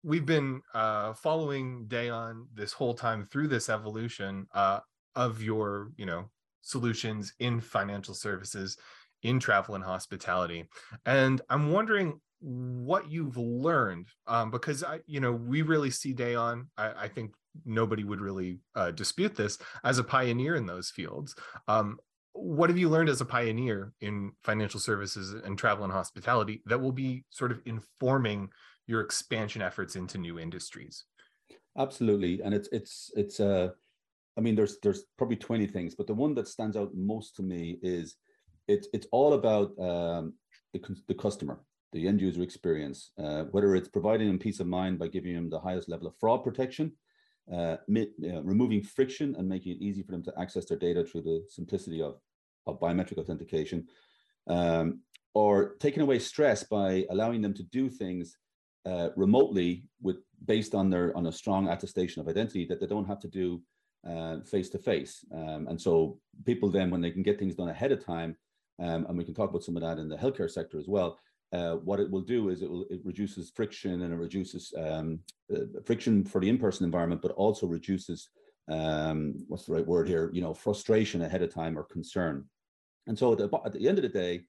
we've 0.03 0.27
been 0.27 0.63
uh, 0.75 1.13
following 1.15 1.87
Daon 1.89 2.47
this 2.55 2.73
whole 2.73 2.95
time 2.95 3.27
through 3.31 3.49
this 3.49 3.69
evolution 3.69 4.47
uh, 4.55 4.81
of 5.17 5.43
your, 5.43 5.91
you 5.97 6.07
know, 6.07 6.31
solutions 6.63 7.33
in 7.41 7.61
financial 7.61 8.15
services, 8.15 8.77
in 9.23 9.41
travel 9.41 9.75
and 9.75 9.83
hospitality, 9.83 10.69
and 11.05 11.41
I'm 11.51 11.73
wondering 11.73 12.21
what 12.41 13.11
you've 13.11 13.37
learned 13.37 14.07
um, 14.27 14.51
because 14.51 14.85
I, 14.85 15.01
you 15.07 15.21
know, 15.21 15.33
we 15.33 15.63
really 15.63 15.91
see 15.91 16.13
Daon. 16.13 16.69
I, 16.77 16.93
I 17.05 17.09
think 17.09 17.33
nobody 17.65 18.05
would 18.05 18.21
really 18.21 18.59
uh, 18.75 18.91
dispute 18.91 19.37
this 19.37 19.59
as 19.85 19.99
a 19.99 20.05
pioneer 20.05 20.57
in 20.57 20.67
those 20.67 20.91
fields. 20.91 21.35
Um, 21.67 21.99
what 22.33 22.71
have 22.71 22.79
you 22.79 22.89
learned 22.89 23.09
as 23.09 23.21
a 23.21 23.25
pioneer 23.25 23.93
in 24.01 24.33
financial 24.45 24.79
services 24.79 25.35
and 25.45 25.59
travel 25.59 25.85
and 25.85 25.93
hospitality 25.93 26.63
that 26.67 26.81
will 26.81 26.93
be 26.93 27.25
sort 27.31 27.51
of 27.51 27.61
informing 27.67 28.49
your 28.87 29.01
expansion 29.01 29.61
efforts 29.61 29.97
into 29.97 30.19
new 30.19 30.39
industries? 30.39 31.05
Absolutely, 31.77 32.41
and 32.43 32.55
it's 32.55 32.69
it's 32.73 33.11
it's 33.15 33.41
uh, 33.41 33.71
I 34.37 34.41
mean, 34.41 34.55
there's 34.55 34.79
there's 34.83 35.05
probably 35.17 35.37
twenty 35.37 35.67
things, 35.67 35.95
but 35.95 36.07
the 36.07 36.15
one 36.15 36.35
that 36.35 36.49
stands 36.49 36.77
out 36.77 36.95
most 36.95 37.35
to 37.37 37.43
me 37.43 37.79
is 37.83 38.17
it's 38.69 38.89
it's 38.93 39.07
all 39.11 39.35
about 39.35 39.71
um, 39.79 40.35
the 40.73 40.81
the 41.09 41.15
customer, 41.15 41.61
the 41.93 42.07
end 42.07 42.21
user 42.21 42.43
experience, 42.43 43.13
uh, 43.19 43.45
whether 43.51 43.75
it's 43.75 43.89
providing 43.89 44.29
them 44.29 44.39
peace 44.39 44.61
of 44.61 44.67
mind 44.67 44.99
by 44.99 45.09
giving 45.09 45.35
them 45.35 45.51
the 45.51 45.59
highest 45.59 45.89
level 45.89 46.07
of 46.07 46.15
fraud 46.21 46.45
protection, 46.45 46.93
uh, 47.53 47.77
uh, 47.97 48.43
removing 48.43 48.83
friction 48.83 49.35
and 49.37 49.49
making 49.49 49.73
it 49.73 49.83
easy 49.83 50.03
for 50.03 50.13
them 50.13 50.23
to 50.23 50.33
access 50.39 50.65
their 50.67 50.79
data 50.79 51.05
through 51.05 51.23
the 51.23 51.45
simplicity 51.49 52.03
of, 52.03 52.21
of 52.67 52.81
biometric 52.81 53.19
authentication, 53.19 53.87
um, 54.49 55.01
or 55.35 55.77
taking 55.81 56.03
away 56.03 56.19
stress 56.19 56.63
by 56.63 57.07
allowing 57.11 57.41
them 57.43 57.55
to 57.55 57.63
do 57.65 57.89
things 57.89 58.37
uh, 58.87 59.09
remotely 59.17 59.85
with 60.03 60.17
based 60.45 60.75
on 60.75 60.89
their 60.91 61.17
on 61.17 61.27
a 61.27 61.33
strong 61.33 61.69
attestation 61.69 62.21
of 62.21 62.29
identity 62.29 62.65
that 62.65 62.81
they 62.81 62.87
don't 62.87 63.07
have 63.07 63.21
to 63.21 63.29
do 63.29 63.61
face 64.47 64.71
to 64.71 64.79
face. 64.79 65.25
And 65.31 65.79
so 65.81 66.19
people 66.47 66.71
then, 66.71 66.91
when 66.91 67.03
they 67.03 67.11
can 67.11 67.23
get 67.23 67.39
things 67.39 67.57
done 67.57 67.69
ahead 67.69 67.93
of 67.93 68.05
time, 68.05 68.37
um, 68.81 69.07
and 69.07 69.19
we 69.19 69.25
can 69.25 69.35
talk 69.35 69.51
about 69.51 69.65
some 69.65 69.77
of 69.77 69.83
that 69.83 69.99
in 69.99 70.09
the 70.09 70.17
healthcare 70.17 70.51
sector 70.51 70.79
as 70.79 70.89
well, 70.89 71.19
uh, 71.53 71.75
what 71.77 72.01
it 72.01 72.11
will 72.11 72.21
do 72.21 72.51
is 72.51 72.63
it 72.63 72.71
will 72.71 72.87
it 72.91 73.01
reduces 73.05 73.51
friction 73.51 74.03
and 74.03 74.13
it 74.13 74.17
reduces 74.17 74.73
um, 74.79 75.21
uh, 75.55 75.81
friction 75.85 76.25
for 76.25 76.41
the 76.41 76.49
in-person 76.49 76.85
environment, 76.85 77.23
but 77.23 77.33
also 77.33 77.67
reduces 77.67 78.29
um, 78.71 79.35
what's 79.49 79.65
the 79.65 79.73
right 79.73 79.87
word 79.87 80.09
here? 80.09 80.31
You 80.33 80.43
know, 80.43 80.53
frustration 80.53 81.23
ahead 81.23 81.43
of 81.43 81.53
time 81.53 81.79
or 81.79 81.85
concern. 81.85 82.45
And 83.07 83.19
so 83.19 83.33
at 83.33 83.39
the, 83.39 83.51
at 83.65 83.73
the 83.73 83.89
end 83.89 83.99
of 83.99 84.03
the 84.03 84.09
day, 84.11 84.43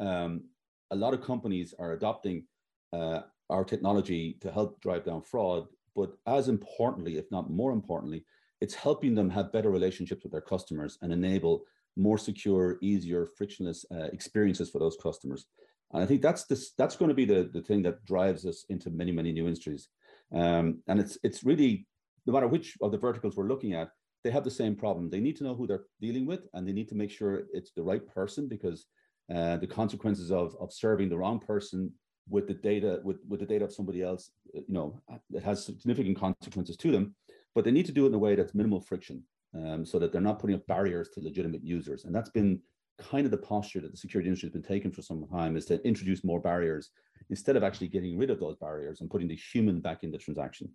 um, 0.00 0.44
a 0.90 0.96
lot 0.96 1.12
of 1.12 1.22
companies 1.22 1.74
are 1.78 1.92
adopting 1.92 2.44
uh, 2.92 3.20
our 3.50 3.64
technology 3.64 4.38
to 4.40 4.50
help 4.50 4.80
drive 4.80 5.04
down 5.04 5.22
fraud. 5.22 5.66
But 5.94 6.12
as 6.26 6.48
importantly, 6.48 7.18
if 7.18 7.30
not 7.30 7.50
more 7.50 7.72
importantly, 7.72 8.24
it's 8.60 8.74
helping 8.74 9.14
them 9.14 9.28
have 9.30 9.52
better 9.52 9.70
relationships 9.70 10.22
with 10.22 10.32
their 10.32 10.40
customers 10.40 10.98
and 11.02 11.12
enable 11.12 11.64
more 11.96 12.18
secure, 12.18 12.78
easier, 12.80 13.26
frictionless 13.36 13.84
uh, 13.92 14.08
experiences 14.12 14.70
for 14.70 14.78
those 14.78 14.96
customers. 15.02 15.46
And 15.92 16.02
I 16.02 16.06
think 16.06 16.22
that's 16.22 16.44
this 16.44 16.72
that's 16.78 16.96
going 16.96 17.08
to 17.08 17.14
be 17.14 17.24
the, 17.24 17.50
the 17.52 17.62
thing 17.62 17.82
that 17.82 18.04
drives 18.04 18.46
us 18.46 18.64
into 18.68 18.90
many, 18.90 19.12
many 19.12 19.32
new 19.32 19.46
industries. 19.46 19.88
Um, 20.32 20.82
and 20.86 21.00
it's 21.00 21.18
it's 21.22 21.44
really 21.44 21.86
no 22.26 22.32
matter 22.32 22.48
which 22.48 22.76
of 22.80 22.92
the 22.92 22.98
verticals 22.98 23.36
we're 23.36 23.48
looking 23.48 23.74
at, 23.74 23.90
they 24.22 24.30
have 24.30 24.44
the 24.44 24.50
same 24.50 24.76
problem. 24.76 25.10
They 25.10 25.20
need 25.20 25.36
to 25.36 25.44
know 25.44 25.54
who 25.54 25.66
they're 25.66 25.86
dealing 26.00 26.26
with, 26.26 26.46
and 26.54 26.66
they 26.66 26.72
need 26.72 26.88
to 26.90 26.94
make 26.94 27.10
sure 27.10 27.44
it's 27.52 27.72
the 27.72 27.82
right 27.82 28.06
person 28.06 28.48
because 28.48 28.86
uh, 29.34 29.56
the 29.56 29.66
consequences 29.66 30.30
of 30.30 30.56
of 30.60 30.72
serving 30.72 31.08
the 31.08 31.18
wrong 31.18 31.40
person 31.40 31.92
with 32.28 32.46
the 32.46 32.54
data 32.54 33.00
with 33.02 33.18
with 33.28 33.40
the 33.40 33.46
data 33.46 33.64
of 33.64 33.72
somebody 33.72 34.02
else, 34.02 34.30
you 34.54 34.64
know, 34.68 35.00
it 35.32 35.42
has 35.42 35.64
significant 35.64 36.18
consequences 36.18 36.76
to 36.76 36.90
them. 36.92 37.14
But 37.54 37.64
they 37.64 37.72
need 37.72 37.86
to 37.86 37.92
do 37.92 38.04
it 38.04 38.08
in 38.08 38.14
a 38.14 38.18
way 38.18 38.36
that's 38.36 38.54
minimal 38.54 38.80
friction, 38.80 39.24
um, 39.54 39.84
so 39.84 39.98
that 39.98 40.12
they're 40.12 40.20
not 40.20 40.38
putting 40.38 40.54
up 40.54 40.66
barriers 40.66 41.08
to 41.14 41.20
legitimate 41.20 41.64
users. 41.64 42.04
And 42.04 42.14
that's 42.14 42.30
been 42.30 42.60
kind 43.00 43.24
of 43.24 43.30
the 43.30 43.38
posture 43.38 43.80
that 43.80 43.90
the 43.90 43.96
security 43.96 44.28
industry 44.28 44.48
has 44.48 44.52
been 44.52 44.62
taking 44.62 44.90
for 44.90 45.02
some 45.02 45.26
time 45.26 45.56
is 45.56 45.66
to 45.66 45.82
introduce 45.86 46.24
more 46.24 46.40
barriers 46.40 46.90
instead 47.30 47.56
of 47.56 47.62
actually 47.62 47.88
getting 47.88 48.18
rid 48.18 48.30
of 48.30 48.40
those 48.40 48.56
barriers 48.56 49.00
and 49.00 49.10
putting 49.10 49.28
the 49.28 49.36
human 49.36 49.80
back 49.80 50.02
in 50.02 50.10
the 50.10 50.18
transaction. 50.18 50.68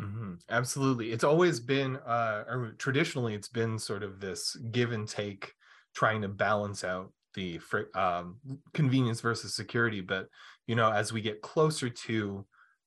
Mm-hmm. 0.00 0.34
Absolutely. 0.50 1.12
It's 1.12 1.24
always 1.24 1.58
been, 1.58 1.96
uh, 1.96 2.44
or 2.48 2.74
traditionally, 2.78 3.34
it's 3.34 3.48
been 3.48 3.78
sort 3.78 4.02
of 4.02 4.20
this 4.20 4.54
give 4.70 4.92
and 4.92 5.08
take 5.08 5.52
trying 5.94 6.20
to 6.22 6.28
balance 6.28 6.84
out 6.84 7.12
the 7.36 7.60
um, 7.94 8.36
convenience 8.72 9.20
versus 9.20 9.54
security 9.54 10.00
but 10.00 10.28
you 10.66 10.74
know 10.74 10.90
as 10.90 11.12
we 11.12 11.20
get 11.20 11.42
closer 11.42 11.88
to 11.88 12.44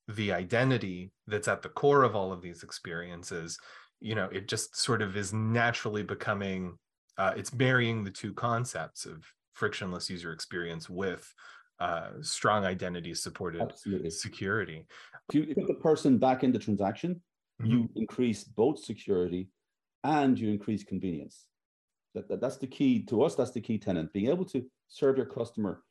the 0.09 0.33
identity 0.33 1.11
that's 1.27 1.47
at 1.47 1.61
the 1.61 1.69
core 1.69 2.03
of 2.03 2.15
all 2.15 2.33
of 2.33 2.41
these 2.41 2.63
experiences 2.63 3.57
you 4.01 4.15
know 4.15 4.27
it 4.31 4.47
just 4.47 4.75
sort 4.75 5.01
of 5.01 5.15
is 5.15 5.31
naturally 5.31 6.03
becoming 6.03 6.77
uh, 7.19 7.33
it's 7.35 7.53
marrying 7.53 8.03
the 8.03 8.11
two 8.11 8.33
concepts 8.33 9.05
of 9.05 9.25
frictionless 9.53 10.09
user 10.09 10.31
experience 10.31 10.89
with 10.89 11.33
uh, 11.79 12.09
strong 12.21 12.65
identity 12.65 13.13
supported 13.13 13.61
Absolutely. 13.61 14.09
security. 14.09 14.85
If 15.33 15.47
you 15.47 15.55
put 15.55 15.67
the 15.67 15.73
person 15.75 16.17
back 16.17 16.43
in 16.43 16.51
the 16.51 16.59
transaction 16.59 17.21
mm-hmm. 17.61 17.71
you 17.71 17.89
increase 17.95 18.43
both 18.43 18.79
security 18.79 19.49
and 20.03 20.39
you 20.39 20.49
increase 20.49 20.83
convenience. 20.83 21.45
That, 22.15 22.27
that, 22.29 22.41
that's 22.41 22.57
the 22.57 22.67
key 22.67 23.03
to 23.03 23.21
us 23.21 23.35
that's 23.35 23.51
the 23.51 23.61
key 23.61 23.77
tenant 23.77 24.11
being 24.13 24.29
able 24.29 24.45
to 24.45 24.65
serve 24.87 25.17
your 25.17 25.27
customer 25.27 25.83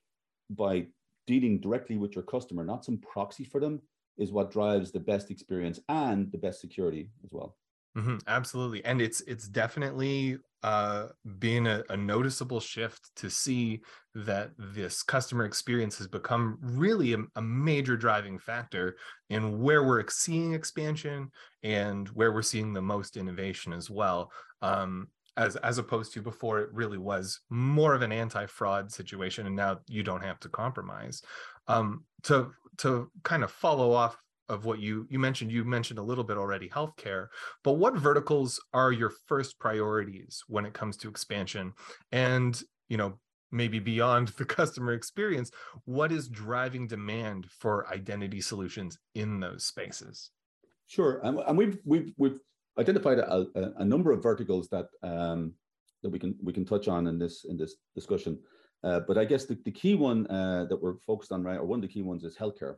by 0.51 0.87
dealing 1.29 1.61
directly 1.61 1.97
with 1.97 2.17
your 2.17 2.25
customer 2.25 2.65
not 2.65 2.85
some 2.85 2.99
proxy 2.99 3.45
for 3.45 3.61
them 3.61 3.81
is 4.17 4.33
what 4.33 4.51
drives 4.51 4.91
the 4.91 4.99
best 4.99 5.31
experience 5.31 5.79
and 5.89 6.33
the 6.33 6.39
best 6.39 6.61
security 6.61 7.09
as 7.23 7.31
well. 7.33 7.57
Mm-hmm, 7.97 8.17
absolutely. 8.27 8.85
And 8.85 9.01
it's 9.01 9.21
it's 9.23 9.49
definitely 9.49 10.39
uh 10.63 11.07
been 11.39 11.67
a, 11.67 11.83
a 11.91 11.97
noticeable 11.97 12.61
shift 12.61 13.11
to 13.17 13.31
see 13.31 13.81
that 14.15 14.51
this 14.59 15.03
customer 15.03 15.45
experience 15.45 15.99
has 15.99 16.09
become 16.09 16.59
really 16.61 17.13
a, 17.13 17.19
a 17.37 17.43
major 17.43 17.97
driving 17.97 18.39
factor 18.39 18.97
in 19.31 19.61
where 19.61 19.85
we're 19.85 20.05
seeing 20.09 20.55
expansion 20.55 21.31
and 21.63 22.09
where 22.09 22.33
we're 22.33 22.43
seeing 22.43 22.73
the 22.73 22.83
most 22.83 23.17
innovation 23.17 23.73
as 23.73 23.89
well. 23.89 24.33
Um, 24.63 25.09
as 25.37 25.55
as 25.57 25.79
opposed 25.79 26.13
to 26.13 26.21
before 26.21 26.59
it 26.59 26.69
really 26.73 26.99
was 26.99 27.41
more 27.49 27.95
of 27.95 28.03
an 28.03 28.11
anti-fraud 28.11 28.91
situation 28.91 29.47
and 29.47 29.55
now 29.55 29.79
you 29.87 30.03
don't 30.03 30.25
have 30.25 30.41
to 30.41 30.49
compromise. 30.49 31.23
Um, 31.69 32.05
to 32.25 32.51
to 32.79 33.11
kind 33.23 33.45
of 33.45 33.51
follow 33.51 33.93
off 33.93 34.17
of 34.49 34.65
what 34.65 34.79
you 34.79 35.07
you 35.11 35.19
mentioned 35.19 35.51
you 35.51 35.65
mentioned 35.65 35.99
a 35.99 36.03
little 36.03 36.25
bit 36.25 36.37
already 36.37 36.69
healthcare 36.69 37.27
but 37.65 37.75
what 37.75 37.97
verticals 37.97 38.61
are 38.73 38.93
your 38.93 39.13
first 39.27 39.59
priorities 39.59 40.43
when 40.49 40.65
it 40.65 40.75
comes 40.75 40.97
to 40.97 41.09
expansion 41.09 41.73
and 42.13 42.63
you 42.89 42.97
know 42.97 43.19
maybe 43.51 43.79
beyond 43.79 44.29
the 44.39 44.45
customer 44.45 44.93
experience 44.93 45.51
what 45.85 46.13
is 46.13 46.29
driving 46.29 46.87
demand 46.87 47.47
for 47.51 47.89
identity 47.89 48.41
solutions 48.41 48.99
in 49.15 49.41
those 49.41 49.65
spaces 49.65 50.31
sure 50.87 51.21
and, 51.25 51.39
and 51.41 51.59
we've 51.59 51.79
we've 51.85 52.13
we've 52.17 52.41
identified 52.79 53.19
a, 53.19 53.47
a, 53.55 53.73
a 53.79 53.85
number 53.85 54.13
of 54.13 54.23
verticals 54.23 54.69
that 54.69 54.87
um, 55.03 55.53
that 56.03 56.11
we 56.11 56.19
can 56.19 56.37
we 56.43 56.53
can 56.53 56.65
touch 56.65 56.89
on 56.89 57.07
in 57.07 57.19
this 57.19 57.45
in 57.45 57.57
this 57.57 57.77
discussion. 57.95 58.39
Uh, 58.85 59.01
but 59.01 59.19
I 59.19 59.25
guess 59.25 59.45
the, 59.45 59.59
the 59.65 59.73
key 59.73 59.97
one 59.97 60.27
uh, 60.29 60.67
that 60.69 60.81
we're 60.81 60.99
focused 60.99 61.33
on 61.33 61.43
right, 61.43 61.59
or 61.59 61.65
one 61.65 61.79
of 61.79 61.83
the 61.83 61.93
key 61.93 62.03
ones, 62.03 62.23
is 62.23 62.37
healthcare. 62.37 62.77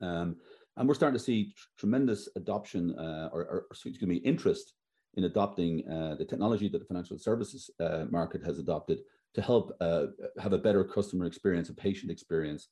Um, 0.00 0.36
and 0.76 0.88
we're 0.88 0.94
starting 0.94 1.18
to 1.18 1.24
see 1.24 1.52
tr- 1.52 1.66
tremendous 1.78 2.28
adoption 2.36 2.94
uh, 2.98 3.28
or, 3.32 3.42
or, 3.42 3.66
excuse 3.70 4.00
me 4.02 4.16
interest 4.16 4.74
in 5.14 5.24
adopting 5.24 5.88
uh, 5.88 6.16
the 6.16 6.24
technology 6.24 6.68
that 6.68 6.78
the 6.78 6.84
financial 6.84 7.18
services 7.18 7.70
uh, 7.80 8.04
market 8.10 8.42
has 8.44 8.58
adopted 8.58 9.00
to 9.34 9.42
help 9.42 9.76
uh, 9.80 10.06
have 10.40 10.52
a 10.52 10.58
better 10.58 10.84
customer 10.84 11.26
experience, 11.26 11.68
a 11.68 11.74
patient 11.74 12.10
experience. 12.10 12.68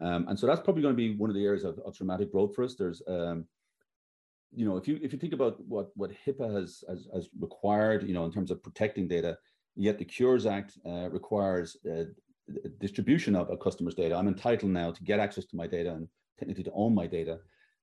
Um, 0.00 0.26
and 0.28 0.38
so 0.38 0.46
that's 0.46 0.60
probably 0.60 0.82
going 0.82 0.94
to 0.94 0.96
be 0.96 1.16
one 1.16 1.30
of 1.30 1.36
the 1.36 1.44
areas 1.44 1.64
of, 1.64 1.78
of 1.84 1.96
dramatic 1.96 2.32
growth 2.32 2.54
for 2.54 2.64
us. 2.64 2.74
There's 2.74 3.02
um, 3.06 3.46
you 4.54 4.66
know, 4.66 4.76
if 4.76 4.86
you 4.86 4.98
if 5.02 5.12
you 5.12 5.18
think 5.18 5.32
about 5.32 5.60
what 5.66 5.90
what 5.94 6.10
HIPAA 6.26 6.54
has 6.54 6.84
has, 6.88 7.08
has 7.14 7.28
required, 7.38 8.06
you 8.06 8.14
know, 8.14 8.24
in 8.24 8.32
terms 8.32 8.50
of 8.50 8.62
protecting 8.62 9.08
data, 9.08 9.38
yet 9.74 9.98
the 9.98 10.04
Cures 10.04 10.46
Act 10.46 10.78
uh, 10.86 11.08
requires 11.10 11.76
uh, 11.90 12.04
distribution 12.78 13.34
of 13.34 13.50
a 13.50 13.56
customer's 13.56 13.94
data. 13.94 14.14
I'm 14.14 14.28
entitled 14.28 14.72
now 14.72 14.92
to 14.92 15.04
get 15.04 15.20
access 15.20 15.46
to 15.46 15.56
my 15.56 15.66
data 15.66 15.94
and 15.94 16.08
technically 16.38 16.64
to 16.64 16.72
own 16.72 16.94
my 16.94 17.06
data, 17.06 17.38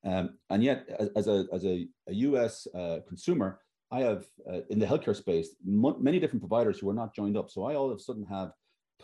um, 0.06 0.38
and 0.50 0.64
yet 0.64 0.88
as, 1.00 1.10
as, 1.16 1.28
a 1.28 1.46
as 1.54 1.66
a, 1.66 1.88
a 2.08 2.14
U.S. 2.14 2.68
Uh, 2.74 3.00
consumer, 3.08 3.60
I 3.92 4.02
have 4.02 4.26
uh, 4.50 4.62
in 4.70 4.80
the 4.80 4.86
healthcare 4.86 5.16
space 5.16 5.50
many 5.64 6.20
different 6.20 6.42
providers 6.42 6.80
who 6.80 6.90
are 6.90 6.94
not 6.94 7.16
joined 7.16 7.38
up. 7.38 7.50
So 7.50 7.64
I 7.66 7.76
all 7.76 7.92
of 7.92 7.98
a 7.98 8.02
sudden 8.02 8.26
have 8.26 8.52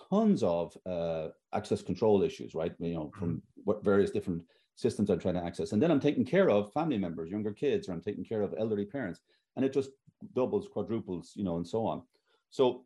tons 0.10 0.44
of 0.44 0.78
uh, 0.86 1.30
access 1.54 1.82
control 1.82 2.22
issues, 2.22 2.54
right? 2.54 2.74
You 2.80 2.94
know, 2.94 3.12
from 3.18 3.42
mm-hmm. 3.68 3.84
various 3.84 4.12
different 4.12 4.44
systems 4.76 5.10
I'm 5.10 5.20
trying 5.20 5.36
to 5.36 5.44
access. 5.44 5.72
And 5.72 5.82
then 5.82 5.92
I'm 5.92 6.00
taking 6.00 6.26
care 6.26 6.50
of 6.50 6.72
family 6.74 6.98
members, 6.98 7.32
younger 7.32 7.54
kids, 7.54 7.88
or 7.88 7.94
I'm 7.94 8.02
taking 8.02 8.26
care 8.26 8.42
of 8.42 8.54
elderly 8.58 8.86
parents. 8.86 9.22
And 9.56 9.64
it 9.66 9.74
just 9.74 9.92
doubles, 10.36 10.68
quadruples, 10.68 11.32
you 11.36 11.44
know, 11.44 11.58
and 11.58 11.68
so 11.68 11.86
on. 11.86 12.04
So 12.50 12.86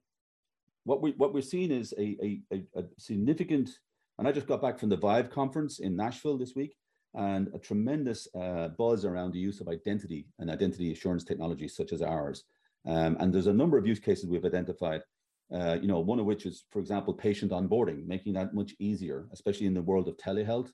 what 0.84 1.01
we 1.01 1.12
what 1.12 1.34
we're 1.34 1.42
seeing 1.42 1.72
is 1.72 1.94
a, 1.98 2.42
a, 2.51 2.63
a 2.75 2.84
significant, 2.98 3.70
and 4.19 4.27
I 4.27 4.33
just 4.33 4.47
got 4.47 4.61
back 4.61 4.77
from 4.77 4.89
the 4.89 4.97
Vive 4.97 5.29
conference 5.29 5.79
in 5.79 5.95
Nashville 5.95 6.38
this 6.38 6.53
week, 6.53 6.75
and 7.13 7.47
a 7.53 7.57
tremendous 7.57 8.27
uh, 8.35 8.67
buzz 8.77 9.05
around 9.05 9.31
the 9.31 9.39
use 9.39 9.61
of 9.61 9.69
identity 9.69 10.27
and 10.39 10.51
identity 10.51 10.91
assurance 10.91 11.23
technologies 11.23 11.75
such 11.75 11.93
as 11.93 12.01
ours. 12.01 12.43
Um, 12.85 13.15
and 13.19 13.33
there's 13.33 13.47
a 13.47 13.53
number 13.53 13.77
of 13.77 13.88
use 13.88 13.99
cases 13.99 14.27
we've 14.27 14.45
identified. 14.45 15.01
Uh, 15.53 15.77
you 15.81 15.88
know, 15.88 15.99
one 15.99 16.19
of 16.19 16.25
which 16.25 16.45
is, 16.45 16.65
for 16.69 16.79
example, 16.79 17.13
patient 17.13 17.51
onboarding, 17.51 18.05
making 18.05 18.33
that 18.33 18.53
much 18.53 18.75
easier, 18.77 19.27
especially 19.31 19.65
in 19.67 19.73
the 19.73 19.81
world 19.81 20.07
of 20.07 20.17
telehealth. 20.17 20.71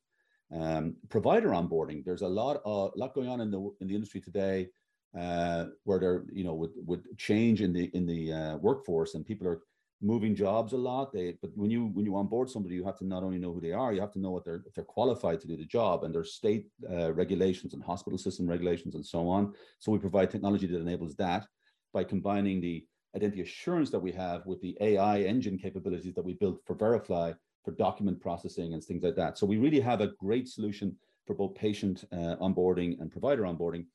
Um, 0.51 0.95
provider 1.09 1.49
onboarding, 1.49 2.03
there's 2.03 2.23
a 2.23 2.27
lot, 2.27 2.61
uh, 2.65 2.89
lot 2.95 3.13
going 3.13 3.29
on 3.29 3.41
in 3.41 3.51
the 3.51 3.71
in 3.79 3.87
the 3.87 3.95
industry 3.95 4.21
today, 4.21 4.69
uh, 5.17 5.65
where 5.83 5.99
there, 5.99 6.25
you 6.33 6.43
know, 6.43 6.55
with 6.55 6.71
with 6.83 7.05
change 7.17 7.61
in 7.61 7.73
the 7.73 7.85
in 7.93 8.05
the 8.07 8.33
uh, 8.33 8.57
workforce 8.57 9.13
and 9.15 9.25
people 9.25 9.47
are 9.47 9.61
moving 10.01 10.35
jobs 10.35 10.73
a 10.73 10.77
lot. 10.77 11.11
They, 11.13 11.37
but 11.41 11.51
when 11.55 11.71
you 11.71 11.87
when 11.87 12.05
you 12.05 12.15
onboard 12.15 12.49
somebody, 12.49 12.75
you 12.75 12.85
have 12.85 12.97
to 12.99 13.05
not 13.05 13.23
only 13.23 13.37
know 13.37 13.53
who 13.53 13.61
they 13.61 13.71
are, 13.71 13.93
you 13.93 14.01
have 14.01 14.11
to 14.13 14.19
know 14.19 14.31
what 14.31 14.45
they're 14.45 14.63
if 14.65 14.73
they're 14.73 14.83
qualified 14.83 15.39
to 15.41 15.47
do 15.47 15.57
the 15.57 15.65
job, 15.65 16.03
and 16.03 16.13
there's 16.13 16.33
state 16.33 16.67
uh, 16.89 17.13
regulations 17.13 17.73
and 17.73 17.83
hospital 17.83 18.17
system 18.17 18.47
regulations 18.47 18.95
and 18.95 19.05
so 19.05 19.27
on. 19.27 19.53
So 19.79 19.91
we 19.91 19.99
provide 19.99 20.29
technology 20.29 20.67
that 20.67 20.79
enables 20.79 21.15
that 21.15 21.47
by 21.93 22.03
combining 22.03 22.61
the 22.61 22.85
identity 23.15 23.41
assurance 23.41 23.89
that 23.91 23.99
we 23.99 24.11
have 24.11 24.45
with 24.45 24.61
the 24.61 24.77
AI 24.81 25.21
engine 25.21 25.57
capabilities 25.57 26.13
that 26.15 26.25
we 26.25 26.33
built 26.33 26.59
for 26.65 26.75
Verifly 26.75 27.33
for 27.63 27.71
document 27.71 28.19
processing 28.19 28.73
and 28.73 28.83
things 28.83 29.03
like 29.03 29.15
that. 29.15 29.37
So 29.37 29.47
we 29.47 29.57
really 29.57 29.79
have 29.79 30.01
a 30.01 30.11
great 30.19 30.47
solution 30.47 30.95
for 31.25 31.33
both 31.33 31.55
patient 31.55 32.03
uh, 32.11 32.35
onboarding 32.41 32.99
and 32.99 33.11
provider 33.11 33.43
onboarding. 33.43 33.85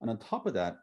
And 0.00 0.08
on 0.08 0.18
top 0.18 0.46
of 0.46 0.54
that, 0.54 0.76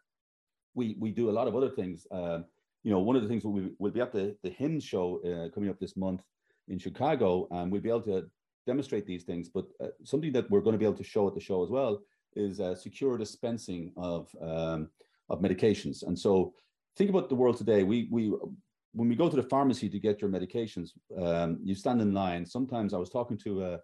we 0.75 0.97
we 0.99 1.11
do 1.11 1.29
a 1.29 1.31
lot 1.37 1.47
of 1.47 1.55
other 1.55 1.69
things. 1.69 2.05
Uh, 2.11 2.39
you 2.85 2.91
know, 2.91 2.99
one 2.99 3.15
of 3.15 3.23
the 3.23 3.27
things 3.27 3.43
we 3.43 3.71
will 3.79 3.91
be 3.91 3.99
at 3.99 4.11
the 4.11 4.37
the 4.43 4.51
HIMSS 4.51 4.83
show 4.83 5.19
uh, 5.25 5.49
coming 5.53 5.71
up 5.71 5.79
this 5.79 5.97
month 5.97 6.21
in 6.67 6.77
Chicago, 6.77 7.47
and 7.49 7.71
we'll 7.71 7.81
be 7.81 7.89
able 7.89 8.01
to 8.03 8.27
demonstrate 8.67 9.07
these 9.07 9.23
things. 9.23 9.49
But 9.49 9.65
uh, 9.83 9.87
something 10.03 10.31
that 10.33 10.49
we're 10.51 10.61
going 10.61 10.75
to 10.75 10.79
be 10.79 10.85
able 10.85 10.97
to 10.97 11.03
show 11.03 11.27
at 11.27 11.33
the 11.33 11.41
show 11.41 11.63
as 11.63 11.71
well 11.71 12.01
is 12.35 12.59
uh, 12.59 12.75
secure 12.75 13.17
dispensing 13.17 13.91
of 13.97 14.29
um, 14.39 14.89
of 15.29 15.41
medications. 15.41 16.05
And 16.05 16.17
so, 16.17 16.53
think 16.95 17.09
about 17.09 17.27
the 17.27 17.35
world 17.35 17.57
today. 17.57 17.81
We 17.81 18.07
we 18.11 18.31
when 18.93 19.09
we 19.09 19.15
go 19.15 19.29
to 19.29 19.35
the 19.35 19.49
pharmacy 19.55 19.89
to 19.89 19.99
get 19.99 20.21
your 20.21 20.29
medications, 20.29 20.91
um, 21.19 21.57
you 21.63 21.73
stand 21.73 22.01
in 22.01 22.13
line. 22.13 22.45
Sometimes 22.45 22.93
I 22.93 22.99
was 22.99 23.09
talking 23.09 23.39
to 23.39 23.63
uh, 23.63 23.77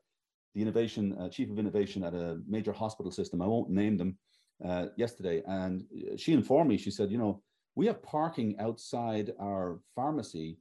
the 0.53 0.61
innovation 0.61 1.17
uh, 1.19 1.27
chief 1.27 1.49
of 1.49 1.57
innovation 1.57 2.03
at 2.03 2.13
a 2.13 2.39
major 2.47 2.71
hospital 2.71 3.11
system. 3.11 3.41
I 3.41 3.47
won't 3.47 3.71
name 3.71 3.97
them 3.97 4.15
uh, 4.63 4.85
yesterday, 4.95 5.41
and 5.47 5.85
she 6.17 6.33
informed 6.33 6.69
me. 6.69 6.77
She 6.77 6.91
said, 6.91 7.09
you 7.11 7.17
know, 7.17 7.41
we 7.75 7.85
have 7.87 8.01
parking 8.03 8.55
outside 8.59 9.31
our 9.39 9.79
pharmacy, 9.95 10.57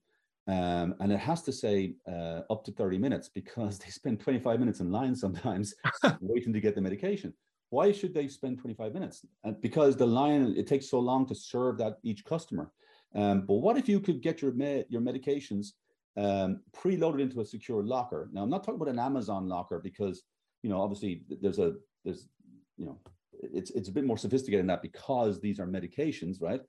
um, 0.47 0.95
and 1.01 1.13
it 1.13 1.19
has 1.19 1.43
to 1.43 1.53
say 1.53 1.95
uh, 2.09 2.43
up 2.51 2.65
to 2.65 2.73
thirty 2.73 2.99
minutes 2.99 3.29
because 3.29 3.79
they 3.81 3.91
spend 3.91 4.21
twenty 4.21 4.41
five 4.41 4.61
minutes 4.61 4.81
in 4.81 4.91
line 4.91 5.15
sometimes 5.15 5.75
waiting 6.21 6.53
to 6.53 6.61
get 6.61 6.75
the 6.75 6.81
medication. 6.81 7.35
Why 7.71 7.93
should 7.93 8.13
they 8.13 8.27
spend 8.27 8.59
25 8.59 8.93
minutes? 8.93 9.25
because 9.61 9.97
the 9.97 10.07
line, 10.07 10.55
it 10.57 10.67
takes 10.67 10.91
so 10.91 10.99
long 10.99 11.25
to 11.27 11.35
serve 11.37 11.79
that 11.79 11.99
each 12.03 12.25
customer. 12.25 12.73
Um, 13.15 13.47
but 13.47 13.55
what 13.55 13.77
if 13.77 13.89
you 13.89 14.01
could 14.01 14.23
get 14.23 14.43
your 14.43 14.53
me- 14.53 14.85
your 14.89 15.01
medications 15.01 15.69
um, 16.17 16.61
preloaded 16.77 17.21
into 17.21 17.41
a 17.41 17.45
secure 17.45 17.83
locker? 17.83 18.29
Now, 18.33 18.43
I'm 18.43 18.51
not 18.51 18.65
talking 18.65 18.81
about 18.81 18.93
an 18.93 18.99
Amazon 18.99 19.49
locker 19.49 19.81
because 19.83 20.23
you 20.63 20.71
know 20.71 20.81
obviously 20.81 21.23
there's 21.41 21.59
a 21.59 21.75
there's 22.05 22.29
you 22.77 22.87
know 22.87 22.99
it's 23.33 23.71
it's 23.71 23.89
a 23.89 23.93
bit 23.93 24.05
more 24.05 24.19
sophisticated 24.19 24.61
than 24.61 24.69
that 24.69 24.83
because 24.83 25.41
these 25.41 25.59
are 25.59 25.67
medications, 25.67 26.41
right? 26.41 26.61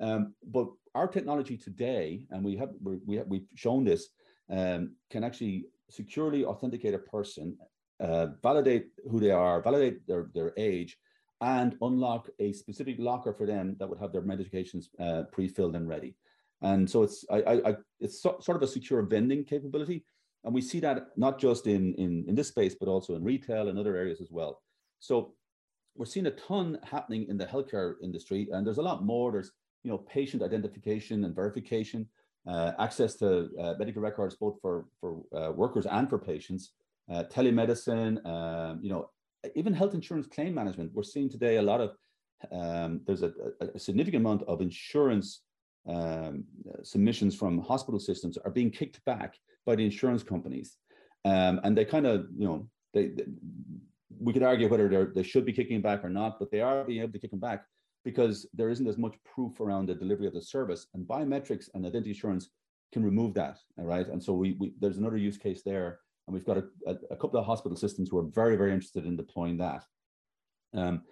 Um, 0.00 0.34
but 0.46 0.68
our 0.94 1.08
technology 1.08 1.56
today, 1.56 2.26
and 2.30 2.44
we 2.44 2.56
have 2.56 2.70
we 3.06 3.16
have, 3.16 3.26
we've 3.26 3.46
shown 3.54 3.84
this, 3.84 4.08
um, 4.50 4.94
can 5.10 5.24
actually 5.24 5.66
securely 5.90 6.44
authenticate 6.44 6.94
a 6.94 6.98
person, 6.98 7.56
uh, 8.00 8.28
validate 8.42 8.86
who 9.10 9.20
they 9.20 9.30
are, 9.30 9.62
validate 9.62 10.06
their 10.06 10.30
their 10.34 10.52
age, 10.56 10.96
and 11.40 11.76
unlock 11.82 12.28
a 12.38 12.52
specific 12.52 12.96
locker 12.98 13.32
for 13.32 13.46
them 13.46 13.76
that 13.78 13.88
would 13.88 13.98
have 13.98 14.12
their 14.12 14.22
medications 14.22 14.86
uh, 15.00 15.24
pre-filled 15.32 15.76
and 15.76 15.88
ready. 15.88 16.14
And 16.62 16.88
so 16.88 17.02
it's 17.02 17.24
I, 17.30 17.38
I, 17.38 17.76
it's 18.00 18.22
so, 18.22 18.38
sort 18.40 18.56
of 18.56 18.62
a 18.62 18.66
secure 18.66 19.02
vending 19.02 19.44
capability, 19.44 20.04
and 20.44 20.54
we 20.54 20.60
see 20.60 20.80
that 20.80 21.08
not 21.16 21.38
just 21.38 21.66
in, 21.66 21.94
in 21.94 22.24
in 22.28 22.34
this 22.34 22.48
space 22.48 22.74
but 22.78 22.88
also 22.88 23.14
in 23.14 23.22
retail 23.22 23.68
and 23.68 23.78
other 23.78 23.96
areas 23.96 24.20
as 24.20 24.30
well. 24.30 24.62
So 24.98 25.34
we're 25.94 26.06
seeing 26.06 26.26
a 26.26 26.32
ton 26.32 26.78
happening 26.84 27.26
in 27.28 27.36
the 27.36 27.46
healthcare 27.46 27.94
industry, 28.02 28.48
and 28.52 28.66
there's 28.66 28.78
a 28.78 28.82
lot 28.82 29.04
more. 29.04 29.32
There's 29.32 29.52
you 29.88 29.94
know 29.94 30.04
patient 30.18 30.42
identification 30.42 31.24
and 31.24 31.34
verification. 31.34 32.00
uh, 32.52 32.72
access 32.86 33.12
to 33.22 33.28
uh, 33.62 33.74
medical 33.82 34.02
records 34.08 34.34
both 34.44 34.56
for 34.62 34.74
for 35.00 35.10
uh, 35.38 35.50
workers 35.62 35.86
and 35.96 36.06
for 36.10 36.18
patients, 36.32 36.64
uh, 37.12 37.22
telemedicine, 37.36 38.14
um, 38.34 38.74
you 38.84 38.90
know, 38.92 39.02
even 39.60 39.72
health 39.80 39.94
insurance 39.98 40.26
claim 40.34 40.52
management. 40.60 40.88
We're 40.94 41.12
seeing 41.14 41.30
today 41.36 41.54
a 41.56 41.66
lot 41.72 41.80
of 41.86 41.90
um, 42.60 42.90
there's 43.06 43.24
a, 43.28 43.32
a, 43.76 43.78
significant 43.88 44.20
amount 44.24 44.42
of 44.52 44.56
insurance 44.68 45.28
um, 45.94 46.34
submissions 46.92 47.34
from 47.40 47.52
hospital 47.72 48.00
systems 48.08 48.34
are 48.44 48.54
being 48.58 48.70
kicked 48.80 48.98
back 49.12 49.30
by 49.66 49.74
the 49.78 49.86
insurance 49.90 50.22
companies, 50.32 50.68
um, 51.32 51.54
and 51.64 51.72
they 51.76 51.86
kind 51.94 52.06
of 52.12 52.16
you 52.40 52.46
know 52.48 52.58
they, 52.94 53.04
they 53.16 53.26
we 54.26 54.32
could 54.34 54.48
argue 54.52 54.68
whether 54.68 55.12
they 55.16 55.26
should 55.30 55.46
be 55.50 55.58
kicking 55.58 55.82
back 55.88 56.00
or 56.06 56.12
not, 56.20 56.32
but 56.40 56.50
they 56.50 56.62
are 56.68 56.84
being 56.84 57.02
able 57.02 57.16
to 57.16 57.22
kick 57.24 57.32
them 57.36 57.46
back 57.50 57.60
because 58.04 58.46
there 58.54 58.70
isn't 58.70 58.86
as 58.86 58.98
much 58.98 59.14
proof 59.24 59.60
around 59.60 59.86
the 59.86 59.94
delivery 59.94 60.26
of 60.26 60.34
the 60.34 60.42
service. 60.42 60.86
And 60.94 61.06
biometrics 61.06 61.68
and 61.74 61.84
identity 61.84 62.12
assurance 62.12 62.50
can 62.92 63.04
remove 63.04 63.34
that, 63.34 63.58
right? 63.76 64.06
And 64.06 64.22
so 64.22 64.32
we, 64.32 64.56
we 64.58 64.72
there's 64.80 64.98
another 64.98 65.16
use 65.16 65.36
case 65.36 65.62
there, 65.64 66.00
and 66.26 66.34
we've 66.34 66.46
got 66.46 66.58
a, 66.58 66.64
a, 66.86 66.96
a, 67.10 67.16
couple 67.16 67.38
of 67.38 67.46
hospital 67.46 67.76
systems 67.76 68.08
who 68.08 68.18
are 68.18 68.28
very, 68.34 68.56
very 68.56 68.72
interested 68.72 69.04
in 69.04 69.16
deploying 69.16 69.58
that. 69.58 69.84
Um, 70.74 71.02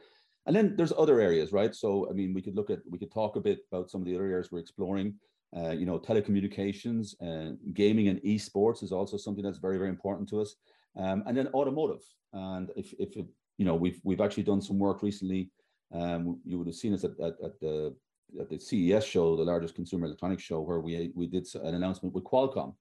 and 0.46 0.54
then 0.54 0.76
there's 0.76 0.92
other 0.96 1.20
areas, 1.20 1.52
right? 1.52 1.74
So 1.74 2.08
I 2.08 2.12
mean, 2.12 2.32
we 2.32 2.42
could 2.42 2.54
look 2.54 2.70
at, 2.70 2.78
we 2.88 2.98
could 2.98 3.12
talk 3.12 3.36
a 3.36 3.40
bit 3.40 3.60
about 3.70 3.90
some 3.90 4.00
of 4.00 4.06
the 4.06 4.14
other 4.14 4.26
areas 4.26 4.50
we're 4.50 4.60
exploring. 4.60 5.14
Uh, 5.56 5.70
you 5.70 5.86
know, 5.86 5.98
telecommunications, 5.98 7.14
uh, 7.22 7.54
gaming, 7.72 8.08
and 8.08 8.20
esports 8.22 8.82
is 8.82 8.92
also 8.92 9.16
something 9.16 9.44
that's 9.44 9.58
very, 9.58 9.78
very 9.78 9.88
important 9.88 10.28
to 10.28 10.40
us. 10.40 10.56
Um, 10.96 11.22
and 11.26 11.36
then 11.36 11.48
automotive. 11.48 12.02
And 12.32 12.70
if, 12.76 12.92
if 12.98 13.16
it, 13.16 13.26
you 13.58 13.64
know, 13.64 13.74
we've 13.74 14.00
we've 14.02 14.20
actually 14.20 14.42
done 14.42 14.60
some 14.60 14.78
work 14.78 15.02
recently 15.02 15.50
um, 15.92 16.40
you 16.44 16.58
would 16.58 16.66
have 16.66 16.76
seen 16.76 16.94
us 16.94 17.04
at, 17.04 17.12
at, 17.20 17.34
at, 17.44 17.60
the 17.60 17.94
at 18.40 18.48
the 18.48 18.58
CES 18.58 19.04
show, 19.04 19.36
the 19.36 19.44
largest 19.44 19.74
consumer 19.74 20.06
electronics 20.06 20.42
show, 20.42 20.60
where 20.60 20.80
we 20.80 21.12
we 21.14 21.26
did 21.26 21.46
an 21.54 21.74
announcement 21.74 22.14
with 22.14 22.24
Qualcomm 22.24 22.74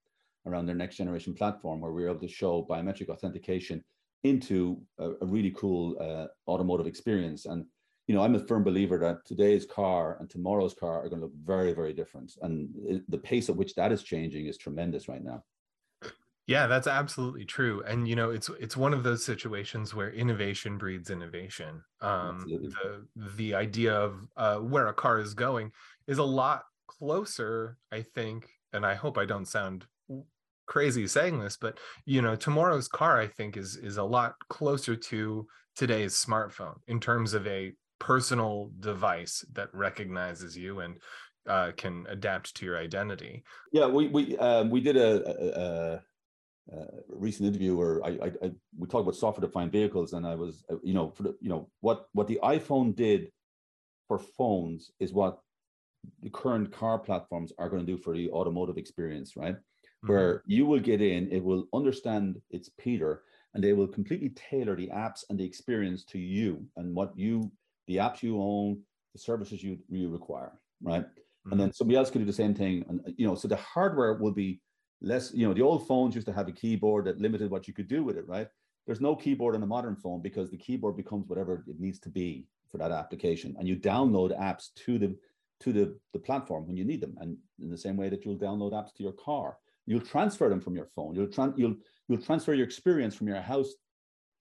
around 0.46 0.66
their 0.66 0.76
next 0.76 0.98
generation 0.98 1.34
platform, 1.34 1.80
where 1.82 1.92
we 1.92 2.04
were 2.04 2.10
able 2.10 2.20
to 2.20 2.28
show 2.28 2.66
biometric 2.70 3.10
authentication 3.10 3.84
into 4.24 4.82
a, 5.00 5.12
a 5.22 5.26
really 5.26 5.52
cool 5.52 5.96
uh, 6.00 6.28
automotive 6.50 6.88
experience. 6.88 7.46
And 7.46 7.66
you 8.08 8.16
know, 8.16 8.24
I'm 8.24 8.36
a 8.36 8.40
firm 8.40 8.64
believer 8.64 9.00
that 9.00 9.26
today's 9.26 9.66
car 9.66 10.18
and 10.20 10.30
tomorrow's 10.30 10.76
car 10.76 11.04
are 11.04 11.10
going 11.10 11.22
to 11.22 11.28
look 11.28 11.36
very, 11.44 11.74
very 11.74 11.94
different, 11.94 12.34
and 12.42 12.70
it, 12.84 13.10
the 13.10 13.18
pace 13.18 13.50
at 13.50 13.56
which 13.56 13.76
that 13.76 13.92
is 13.92 14.04
changing 14.04 14.48
is 14.48 14.58
tremendous 14.58 15.08
right 15.08 15.24
now. 15.24 15.44
Yeah, 16.48 16.68
that's 16.68 16.88
absolutely 16.88 17.46
true. 17.46 17.84
And 17.88 18.08
you 18.08 18.16
know, 18.16 18.30
it's 18.30 18.50
it's 18.60 18.78
one 18.78 18.94
of 18.94 19.04
those 19.04 19.25
situations 19.25 19.96
where 19.96 20.12
innovation 20.12 20.78
breeds 20.78 21.10
innovation. 21.10 21.84
Um, 22.02 22.46
the 22.48 23.08
the 23.36 23.56
idea 23.56 23.94
of 23.94 24.28
uh, 24.38 24.58
where 24.58 24.88
a 24.88 24.94
car 24.94 25.20
is 25.20 25.34
going 25.34 25.72
is 26.08 26.20
a 26.20 26.24
lot 26.24 26.64
closer, 26.88 27.78
I 27.92 28.04
think, 28.04 28.48
and 28.74 28.86
I 28.86 28.94
hope 28.94 29.18
I 29.18 29.25
don't 29.25 29.48
sound 29.48 29.86
crazy 30.68 31.08
saying 31.08 31.40
this, 31.40 31.58
but 31.58 31.80
you 32.06 32.22
know, 32.22 32.36
tomorrow's 32.36 32.88
car 32.88 33.20
I 33.20 33.28
think 33.28 33.58
is 33.58 33.75
is 33.75 33.98
a 33.98 34.04
lot 34.04 34.36
closer 34.50 34.96
to 34.96 35.48
today's 35.75 36.14
smartphone 36.14 36.75
in 36.88 37.00
terms 37.00 37.34
of 37.34 37.46
a 37.48 37.74
personal 38.00 38.72
device 38.80 39.44
that 39.54 39.74
recognizes 39.74 40.58
you 40.58 40.80
and 40.80 40.98
uh, 41.48 41.72
can 41.78 42.06
adapt 42.10 42.56
to 42.56 42.66
your 42.66 42.78
identity. 42.78 43.44
Yeah, 43.72 43.88
we 43.88 44.08
we 44.08 44.38
um, 44.38 44.70
we 44.70 44.82
did 44.82 44.98
a, 44.98 45.28
a, 45.60 46.04
uh, 46.74 46.86
recent 47.10 47.48
interview 47.48 47.76
where 47.76 48.04
I, 48.04 48.10
I, 48.10 48.32
I, 48.44 48.52
we 48.78 48.88
talked 48.88 49.04
about 49.04 49.16
software 49.16 49.46
defined 49.46 49.72
vehicles, 49.72 50.14
and 50.14 50.26
I 50.26 50.36
was, 50.36 50.64
uh, 50.72 50.78
you 50.84 50.94
know, 50.94 51.12
for 51.12 51.24
the, 51.24 51.36
you 51.40 51.50
know 51.50 51.70
what 51.82 52.08
what 52.14 52.28
the 52.28 52.40
iPhone 52.44 52.96
did 52.96 53.32
for 54.08 54.18
phones 54.20 54.92
is 55.00 55.14
what 55.14 55.40
the 56.22 56.30
current 56.30 56.72
car 56.72 57.00
platforms 57.00 57.52
are 57.58 57.70
going 57.70 57.86
to 57.86 57.92
do 57.92 57.98
for 57.98 58.16
the 58.16 58.30
automotive 58.32 58.78
experience, 58.78 59.36
right? 59.36 59.56
Mm-hmm. 59.56 60.10
Where 60.10 60.44
you 60.46 60.66
will 60.66 60.80
get 60.80 61.01
in, 61.01 61.32
it 61.32 61.44
will 61.44 61.68
understand 61.74 62.42
it's 62.50 62.70
Peter, 62.80 63.24
and 63.54 63.64
they 63.64 63.74
will 63.74 63.88
completely 63.88 64.30
tailor 64.30 64.75
the 64.75 64.88
apps 64.88 65.24
and 65.30 65.40
the 65.40 65.46
experience 65.46 66.04
to 66.06 66.20
you 66.20 66.66
and 66.78 66.96
what 66.96 67.18
you, 67.18 67.51
the 67.88 67.98
apps 67.98 68.24
you 68.24 68.42
own, 68.42 68.82
the 69.14 69.20
services 69.20 69.64
you 69.64 69.78
you 69.90 70.10
require, 70.10 70.54
right? 70.82 71.04
Mm-hmm. 71.04 71.51
And 71.51 71.62
then 71.62 71.74
somebody 71.74 71.98
else 71.98 72.10
could 72.10 72.20
do 72.20 72.25
the 72.25 72.34
same 72.34 72.56
thing, 72.56 72.86
and 72.90 73.01
you 73.18 73.28
know, 73.28 73.36
so 73.36 73.48
the 73.48 73.58
hardware 73.58 74.16
will 74.16 74.34
be 74.34 74.62
less, 75.05 75.31
you 75.33 75.48
know, 75.48 75.53
the 75.53 75.61
old 75.61 75.87
phones 75.87 76.15
used 76.15 76.27
to 76.27 76.33
have 76.33 76.48
a 76.48 76.51
keyboard 76.51 77.05
that 77.05 77.22
limited 77.22 77.51
what 77.51 77.68
you 77.68 77.74
could 77.74 77.87
do 77.87 78.03
with 78.03 78.18
it, 78.18 78.27
right? 78.27 78.48
There's 78.85 79.01
no 79.01 79.15
keyboard 79.15 79.55
on 79.55 79.63
a 79.63 79.68
modern 79.68 79.96
phone 79.96 80.22
because 80.22 80.50
the 80.50 80.57
keyboard 80.57 80.98
becomes 80.98 81.27
whatever 81.27 81.63
it 81.68 81.79
needs 81.79 82.00
to 82.00 82.09
be 82.09 82.48
for 82.70 82.77
that 82.79 82.91
application. 82.91 83.55
And 83.57 83.68
you 83.68 83.75
download 83.77 84.37
apps 84.37 84.74
to 84.85 84.98
the 84.98 85.15
to 85.61 85.72
the, 85.72 85.98
the 86.11 86.20
platform 86.20 86.68
when 86.68 86.75
you 86.75 86.83
need 86.83 87.00
them. 87.00 87.15
And 87.22 87.37
in 87.61 87.70
the 87.70 87.77
same 87.77 87.96
way 87.96 88.09
that 88.09 88.25
you'll 88.25 88.37
download 88.37 88.74
apps 88.74 88.94
to 88.96 89.03
your 89.03 89.13
car, 89.13 89.57
you'll 89.85 90.01
transfer 90.01 90.50
them 90.50 90.59
from 90.59 90.75
your 90.75 90.87
phone. 90.87 91.15
You'll 91.15 91.27
tran- 91.27 91.57
you'll 91.57 91.75
you'll 92.07 92.22
transfer 92.22 92.53
your 92.53 92.65
experience 92.65 93.15
from 93.15 93.27
your 93.27 93.41
house 93.41 93.72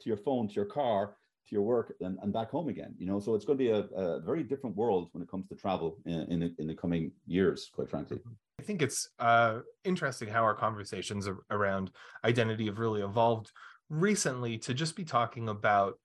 to 0.00 0.09
your 0.09 0.16
phone, 0.16 0.48
to 0.48 0.55
your 0.55 0.64
car, 0.64 1.16
to 1.49 1.55
your 1.55 1.63
work, 1.63 1.95
and, 2.01 2.19
and 2.23 2.33
back 2.33 2.51
home 2.51 2.69
again. 2.69 2.95
You 2.99 3.07
know, 3.07 3.21
so 3.21 3.35
it's 3.35 3.45
going 3.45 3.59
to 3.59 3.65
be 3.65 3.71
a, 3.71 3.85
a 3.97 4.21
very 4.21 4.43
different 4.43 4.77
world 4.77 5.09
when 5.13 5.23
it 5.23 5.31
comes 5.31 5.47
to 5.49 5.55
travel 5.55 5.99
in, 6.07 6.21
in, 6.31 6.41
the, 6.41 6.55
in 6.59 6.67
the 6.67 6.75
coming 6.75 7.13
years, 7.27 7.71
quite 7.75 7.89
frankly. 7.89 8.19
Mm-hmm. 8.19 8.33
I 8.61 8.63
think 8.63 8.83
it's 8.83 9.09
uh, 9.19 9.61
interesting 9.85 10.29
how 10.29 10.43
our 10.43 10.55
conversations 10.55 11.29
around 11.51 11.91
identity 12.25 12.67
have 12.67 12.79
really 12.79 13.03
evolved 13.03 13.51
recently 13.91 14.59
to 14.59 14.75
just 14.75 14.97
be 14.97 15.05
talking 15.05 15.49
about 15.49 15.99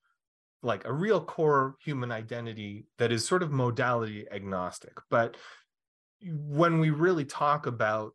like 0.61 0.85
a 0.85 0.91
real 0.91 1.21
core 1.21 1.75
human 1.79 2.11
identity 2.11 2.85
that 2.97 3.11
is 3.11 3.25
sort 3.25 3.43
of 3.43 3.51
modality 3.51 4.25
agnostic. 4.31 4.97
But 5.09 5.37
when 6.21 6.79
we 6.79 6.89
really 6.89 7.23
talk 7.23 7.65
about 7.65 8.13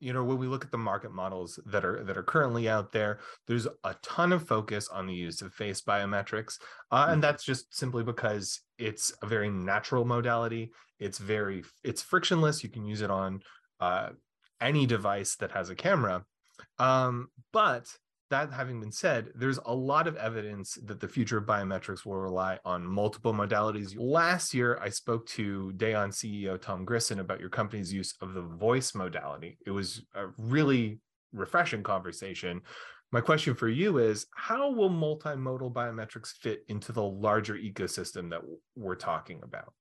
you 0.00 0.12
know 0.12 0.24
when 0.24 0.38
we 0.38 0.46
look 0.46 0.64
at 0.64 0.70
the 0.70 0.78
market 0.78 1.12
models 1.12 1.58
that 1.66 1.84
are 1.84 2.04
that 2.04 2.16
are 2.16 2.22
currently 2.22 2.68
out 2.68 2.92
there 2.92 3.18
there's 3.46 3.66
a 3.84 3.94
ton 4.02 4.32
of 4.32 4.46
focus 4.46 4.88
on 4.88 5.06
the 5.06 5.14
use 5.14 5.42
of 5.42 5.52
face 5.52 5.80
biometrics 5.80 6.58
uh, 6.90 7.06
and 7.08 7.14
mm-hmm. 7.14 7.20
that's 7.20 7.44
just 7.44 7.76
simply 7.76 8.02
because 8.02 8.60
it's 8.78 9.12
a 9.22 9.26
very 9.26 9.50
natural 9.50 10.04
modality. 10.04 10.70
It's 10.98 11.18
very 11.18 11.64
it's 11.84 12.02
frictionless. 12.02 12.62
You 12.62 12.70
can 12.70 12.86
use 12.86 13.02
it 13.02 13.10
on 13.10 13.40
uh, 13.80 14.10
any 14.60 14.86
device 14.86 15.36
that 15.36 15.52
has 15.52 15.68
a 15.68 15.74
camera. 15.74 16.24
Um, 16.78 17.28
but 17.52 17.86
that 18.30 18.52
having 18.52 18.80
been 18.80 18.92
said, 18.92 19.30
there's 19.34 19.58
a 19.64 19.74
lot 19.74 20.06
of 20.06 20.16
evidence 20.16 20.78
that 20.84 21.00
the 21.00 21.08
future 21.08 21.38
of 21.38 21.44
biometrics 21.44 22.04
will 22.04 22.18
rely 22.18 22.58
on 22.64 22.86
multiple 22.86 23.32
modalities. 23.32 23.94
Last 23.96 24.52
year, 24.52 24.78
I 24.82 24.90
spoke 24.90 25.26
to 25.28 25.72
Daon 25.76 26.10
CEO 26.10 26.60
Tom 26.60 26.84
Grissen 26.84 27.20
about 27.20 27.40
your 27.40 27.48
company's 27.48 27.92
use 27.92 28.14
of 28.20 28.34
the 28.34 28.42
voice 28.42 28.94
modality. 28.94 29.58
It 29.66 29.70
was 29.70 30.02
a 30.14 30.26
really 30.36 31.00
refreshing 31.32 31.82
conversation. 31.82 32.60
My 33.12 33.20
question 33.22 33.54
for 33.54 33.68
you 33.68 33.98
is 33.98 34.26
how 34.34 34.70
will 34.70 34.90
multimodal 34.90 35.72
biometrics 35.72 36.32
fit 36.32 36.64
into 36.68 36.92
the 36.92 37.02
larger 37.02 37.54
ecosystem 37.54 38.30
that 38.30 38.42
we're 38.76 38.94
talking 38.94 39.40
about? 39.42 39.72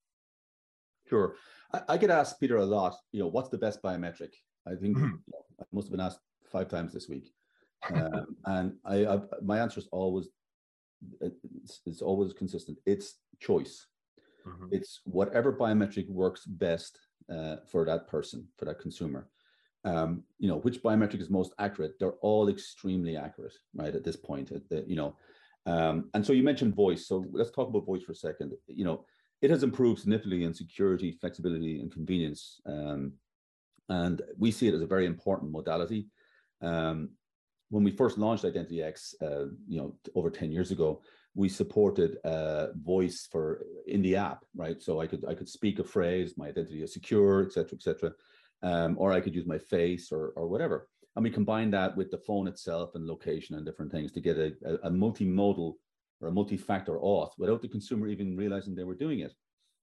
Sure. 1.10 1.36
I, 1.74 1.82
I 1.90 1.98
get 1.98 2.10
asked, 2.10 2.40
Peter, 2.40 2.58
a 2.58 2.66
lot, 2.66 2.96
you 3.12 3.20
know, 3.20 3.28
what's 3.28 3.50
the 3.50 3.58
best 3.58 3.82
biometric? 3.84 4.32
I 4.66 4.76
think 4.76 4.98
mm-hmm. 4.98 5.16
I 5.60 5.64
must 5.74 5.88
have 5.88 5.92
been 5.92 6.06
asked 6.06 6.20
five 6.50 6.70
times 6.70 6.94
this 6.94 7.10
week 7.10 7.32
um, 7.93 8.36
and 8.45 8.73
I, 8.86 9.06
I, 9.06 9.19
my 9.41 9.60
answer 9.60 9.80
is 9.80 9.88
always 9.91 10.30
it's, 11.21 11.82
it's 11.86 12.02
always 12.02 12.34
consistent. 12.34 12.78
It's 12.86 13.15
choice. 13.39 13.86
Mm-hmm. 14.47 14.67
It's 14.71 15.02
whatever 15.04 15.54
biometric 15.54 16.10
works 16.10 16.45
best 16.45 17.00
uh, 17.32 17.58
for 17.69 17.86
that 17.86 18.08
person, 18.08 18.47
for 18.58 18.65
that 18.65 18.80
consumer. 18.80 19.30
Um, 19.84 20.23
you 20.39 20.50
know, 20.50 20.58
which 20.58 20.82
biometric 20.82 21.21
is 21.21 21.30
most 21.30 21.54
accurate? 21.60 21.93
They're 22.00 22.19
all 22.21 22.50
extremely 22.50 23.15
accurate, 23.15 23.54
right? 23.76 23.95
At 23.95 24.04
this 24.04 24.15
point, 24.15 24.52
at 24.52 24.67
the, 24.69 24.84
you 24.88 24.95
know, 24.95 25.15
um, 25.65 26.10
and 26.13 26.26
so 26.26 26.34
you 26.34 26.43
mentioned 26.43 26.76
voice. 26.76 27.08
So 27.08 27.26
let's 27.32 27.52
talk 27.52 27.69
about 27.69 27.86
voice 27.86 28.04
for 28.04 28.13
a 28.13 28.15
second. 28.15 28.54
You 28.67 28.86
know, 28.86 29.06
it 29.41 29.50
has 29.52 29.63
improved 29.63 30.00
significantly 30.02 30.43
in 30.45 30.54
security, 30.54 31.12
flexibility, 31.12 31.80
and 31.80 31.91
convenience. 31.91 32.60
Um, 32.65 33.13
and 33.89 34.21
we 34.38 34.52
see 34.52 34.67
it 34.67 34.73
as 34.73 34.82
a 34.82 34.88
very 34.88 35.06
important 35.06 35.52
modality. 35.52 36.08
Um, 36.62 37.12
when 37.70 37.84
we 37.84 37.92
first 37.92 38.18
launched 38.18 38.44
IdentityX, 38.44 39.16
uh, 39.22 39.48
you 39.68 39.80
know, 39.80 39.96
over 40.16 40.30
10 40.30 40.52
years 40.52 40.72
ago, 40.72 41.02
we 41.36 41.50
supported 41.50 42.18
uh, 42.24 42.68
voice 42.84 43.28
for 43.32 43.64
in 43.86 44.02
the 44.02 44.16
app, 44.16 44.44
right? 44.56 44.82
So 44.82 45.00
I 45.00 45.08
could 45.08 45.24
I 45.28 45.36
could 45.36 45.48
speak 45.48 45.80
a 45.80 45.84
phrase, 45.84 46.34
my 46.38 46.48
identity 46.48 46.82
is 46.82 46.94
secure, 46.94 47.44
et 47.44 47.52
cetera, 47.52 47.78
et 47.78 47.84
cetera, 47.84 48.12
um, 48.64 48.96
or 48.98 49.14
I 49.14 49.22
could 49.22 49.36
use 49.36 49.46
my 49.46 49.60
face 49.60 50.12
or 50.12 50.30
or 50.30 50.48
whatever. 50.48 50.88
And 51.16 51.24
we 51.24 51.30
combined 51.30 51.74
that 51.74 51.96
with 51.98 52.12
the 52.12 52.20
phone 52.20 52.48
itself 52.48 52.92
and 52.96 53.06
location 53.08 53.56
and 53.56 53.66
different 53.66 53.92
things 53.92 54.12
to 54.12 54.22
get 54.22 54.38
a, 54.38 54.54
a, 54.66 54.74
a 54.88 54.92
multimodal 54.92 55.74
or 56.22 56.28
a 56.28 56.32
multi-factor 56.32 56.98
auth 56.98 57.32
without 57.38 57.62
the 57.62 57.68
consumer 57.68 58.08
even 58.08 58.38
realizing 58.38 58.76
they 58.76 58.84
were 58.84 58.96
doing 58.96 59.20
it. 59.20 59.34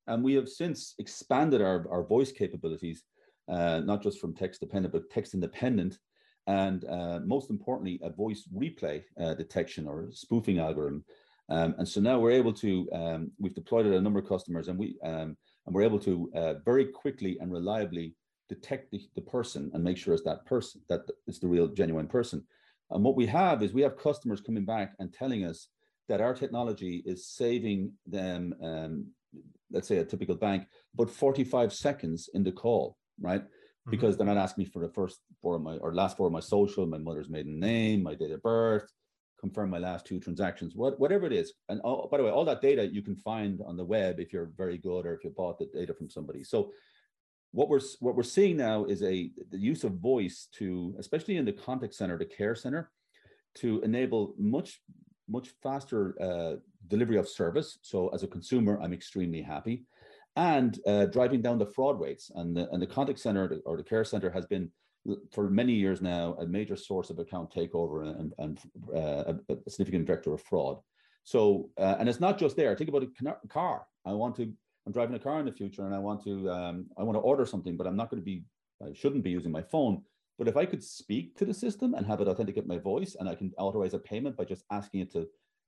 And 0.07 0.23
we 0.23 0.35
have 0.35 0.49
since 0.49 0.95
expanded 0.99 1.61
our, 1.61 1.87
our 1.91 2.05
voice 2.05 2.31
capabilities, 2.31 3.05
uh, 3.49 3.81
not 3.81 4.03
just 4.03 4.21
from 4.21 4.35
text 4.35 4.61
dependent, 4.61 4.93
but 4.93 5.11
text 5.11 5.35
independent 5.35 5.99
and 6.47 6.85
uh, 6.85 7.21
most 7.25 7.51
importantly, 7.51 8.01
a 8.03 8.11
voice 8.11 8.47
replay 8.55 9.03
uh, 9.21 9.35
detection 9.35 9.87
or 9.87 10.09
spoofing 10.13 10.59
algorithm. 10.59 11.05
Um, 11.49 11.75
and 11.79 11.89
so 11.89 12.01
now 12.01 12.19
we're 12.19 12.31
able 12.31 12.53
to, 12.55 12.89
um, 12.93 13.31
we've 13.39 13.55
deployed 13.55 13.87
it 13.87 13.95
a 13.95 14.01
number 14.01 14.19
of 14.19 14.29
customers 14.29 14.69
and 14.69 14.79
we, 14.79 14.97
um, 15.03 15.37
and 15.67 15.75
we're 15.75 15.83
able 15.83 15.99
to 16.01 16.31
uh, 16.35 16.55
very 16.65 16.87
quickly 16.87 17.39
and 17.41 17.53
reliably 17.53 18.15
detect 18.49 18.91
the, 18.91 19.01
the 19.15 19.21
person 19.21 19.71
and 19.75 19.83
make 19.83 19.97
sure 19.97 20.15
it's 20.15 20.23
that 20.25 20.45
person, 20.45 20.81
that 20.89 21.01
it's 21.27 21.39
the 21.39 21.49
real 21.49 21.69
genuine 21.69 22.07
person. 22.07 22.45
And 22.91 23.03
what 23.03 23.17
we 23.17 23.27
have 23.27 23.63
is 23.63 23.73
we 23.73 23.83
have 23.83 23.99
customers 23.99 24.41
coming 24.41 24.65
back 24.65 24.95
and 24.99 25.13
telling 25.13 25.45
us 25.45 25.69
that 26.09 26.21
our 26.21 26.35
technology 26.35 27.03
is 27.07 27.27
saving 27.27 27.93
them, 28.07 28.55
um, 28.63 29.07
let's 29.71 29.89
say 29.89 29.99
a 29.99 30.05
typical 30.05 30.35
bank, 30.35 30.67
but 30.95 31.11
45 31.11 31.73
seconds 31.73 32.29
in 32.35 32.45
the 32.45 32.53
call, 32.53 32.97
right? 33.21 33.43
Mm-hmm. 33.87 33.91
Because 33.91 34.17
they're 34.17 34.27
not 34.27 34.39
asking 34.39 34.65
me 34.65 34.71
for 34.71 34.81
the 34.81 34.89
first 34.89 35.21
four 35.43 35.57
of 35.57 35.63
my 35.63 35.77
or 35.77 35.95
last 35.95 36.17
four 36.17 36.27
of 36.27 36.33
my 36.33 36.41
social, 36.41 36.87
my 36.87 36.99
mother's 36.99 37.29
maiden 37.29 37.61
name, 37.61 38.03
my 38.03 38.15
date 38.15 38.31
of 38.31 38.43
birth, 38.43 38.91
confirm 39.39 39.69
my 39.69 39.79
last 39.79 40.07
two 40.07 40.19
transactions, 40.19 40.75
what, 40.75 40.99
whatever 40.99 41.27
it 41.27 41.33
is. 41.33 41.53
And 41.69 41.81
all, 41.83 42.09
by 42.11 42.17
the 42.17 42.25
way, 42.25 42.31
all 42.31 42.47
that 42.47 42.63
data 42.63 42.87
you 42.87 43.03
can 43.03 43.15
find 43.17 43.61
on 43.67 43.77
the 43.77 43.85
web 43.85 44.21
if 44.21 44.33
you're 44.33 44.51
very 44.57 44.79
good 44.79 45.05
or 45.05 45.15
if 45.15 45.23
you 45.23 45.31
bought 45.31 45.59
the 45.59 45.67
data 45.67 45.93
from 45.93 46.09
somebody. 46.09 46.43
So 46.45 46.73
what 47.53 47.69
we're 47.69 47.81
what 48.01 48.17
we're 48.17 48.23
seeing 48.23 48.57
now 48.57 48.85
is 48.85 49.03
a 49.03 49.31
the 49.51 49.59
use 49.59 49.85
of 49.85 49.93
voice 49.93 50.49
to, 50.59 50.95
especially 50.99 51.37
in 51.37 51.45
the 51.45 51.53
contact 51.53 51.95
center, 51.95 52.17
the 52.19 52.25
care 52.25 52.55
center, 52.55 52.91
to 53.57 53.81
enable 53.83 54.35
much 54.39 54.81
much 55.29 55.51
faster 55.63 56.21
uh, 56.21 56.57
delivery 56.89 57.17
of 57.17 57.29
service. 57.29 57.79
So 57.83 58.09
as 58.09 58.23
a 58.23 58.27
consumer, 58.27 58.81
I'm 58.83 58.93
extremely 58.93 59.43
happy, 59.43 59.85
and 60.37 60.81
uh, 60.87 61.07
driving 61.07 61.41
down 61.41 61.59
the 61.59 61.67
fraud 61.67 62.01
rates. 62.01 62.31
And 62.35 62.57
the, 62.57 62.69
and 62.71 62.83
the 62.83 62.87
contact 62.87 63.21
center 63.21 63.61
or 63.65 63.77
the 63.77 63.83
care 63.83 64.05
center 64.05 64.31
has 64.31 64.47
been 64.47 64.71
for 65.33 65.51
many 65.51 65.73
years 65.73 66.01
now 66.01 66.35
a 66.41 66.47
major 66.47 66.77
source 66.77 67.11
of 67.11 67.19
account 67.19 67.53
takeover 67.53 68.19
and, 68.19 68.33
and 68.39 68.59
uh, 68.95 69.35
a, 69.49 69.71
significant 69.71 70.07
vector 70.07 70.33
of 70.33 70.43
fraud. 70.43 70.79
So 71.25 71.71
uh, 71.79 71.97
and 71.99 72.09
it's 72.09 72.21
not 72.21 72.39
just 72.39 72.57
there. 72.57 72.75
Think 72.75 72.91
about 72.91 73.03
a 73.05 73.49
car. 73.49 73.87
I 74.05 74.13
want 74.13 74.37
to. 74.37 74.53
I'm 74.87 74.93
driving 74.93 75.17
a 75.17 75.19
car 75.19 75.41
in 75.41 75.47
the 75.47 75.53
future, 75.53 75.87
and 75.87 75.95
I 75.95 75.99
want 75.99 76.23
to. 76.25 76.51
Um, 76.51 76.87
I 76.99 77.03
want 77.03 77.17
to 77.17 77.21
order 77.21 77.47
something, 77.47 77.77
but 77.77 77.87
I'm 77.87 77.97
not 77.97 78.11
going 78.11 78.21
to 78.21 78.25
be. 78.25 78.45
I 78.83 78.93
shouldn't 78.93 79.25
be 79.25 79.31
using 79.31 79.51
my 79.51 79.63
phone. 79.63 80.03
But 80.39 80.49
if 80.49 80.57
I 80.57 80.67
could 80.67 80.83
speak 80.83 81.37
to 81.37 81.45
the 81.45 81.55
system 81.55 81.95
and 81.95 82.05
have 82.07 82.21
it 82.21 82.29
authenticate 82.29 82.67
my 82.67 82.79
voice, 82.79 83.17
and 83.19 83.29
I 83.29 83.35
can 83.35 83.53
authorize 83.57 83.95
a 83.95 83.99
payment 83.99 84.37
by 84.37 84.45
just 84.45 84.65
asking 84.71 85.01
it 85.01 85.13
to, 85.13 85.21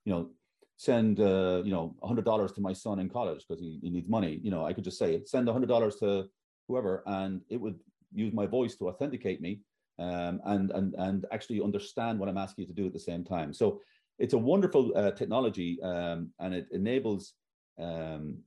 you 0.04 0.12
know, 0.12 0.28
send 0.76 1.20
uh, 1.20 1.62
you 1.64 1.70
know 1.70 1.94
hundred 2.02 2.24
dollars 2.24 2.52
to 2.52 2.60
my 2.60 2.72
son 2.72 2.98
in 2.98 3.08
college 3.08 3.44
because 3.46 3.60
he, 3.60 3.78
he 3.82 3.90
needs 3.90 4.08
money. 4.08 4.40
You 4.42 4.50
know, 4.50 4.64
I 4.64 4.72
could 4.72 4.84
just 4.84 4.98
say 4.98 5.22
send 5.24 5.48
hundred 5.48 5.68
dollars 5.68 5.96
to 5.96 6.26
whoever, 6.68 7.02
and 7.06 7.40
it 7.48 7.60
would 7.60 7.78
use 8.12 8.32
my 8.32 8.46
voice 8.46 8.76
to 8.76 8.88
authenticate 8.88 9.40
me 9.40 9.60
um, 9.98 10.40
and 10.44 10.70
and 10.72 10.94
and 10.98 11.26
actually 11.32 11.60
understand 11.60 12.18
what 12.18 12.28
I'm 12.28 12.38
asking 12.38 12.62
you 12.62 12.68
to 12.68 12.80
do 12.80 12.86
at 12.86 12.92
the 12.92 12.98
same 12.98 13.24
time. 13.24 13.52
So 13.52 13.80
it's 14.18 14.34
a 14.34 14.38
wonderful 14.38 14.92
uh, 14.96 15.12
technology, 15.12 15.80
um, 15.82 16.30
and 16.38 16.54
it 16.54 16.66
enables 16.72 17.34
um, 17.78 18.38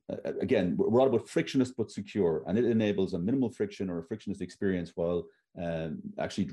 again, 0.42 0.76
we're 0.76 1.00
all 1.00 1.08
about 1.08 1.30
frictionless 1.30 1.72
but 1.72 1.92
secure, 1.92 2.44
and 2.48 2.58
it 2.58 2.66
enables 2.66 3.14
a 3.14 3.20
minimal 3.20 3.52
friction 3.52 3.90
or 3.90 4.00
a 4.00 4.04
frictionless 4.04 4.42
experience 4.42 4.94
while 4.96 5.26
um, 5.62 6.00
actually 6.20 6.50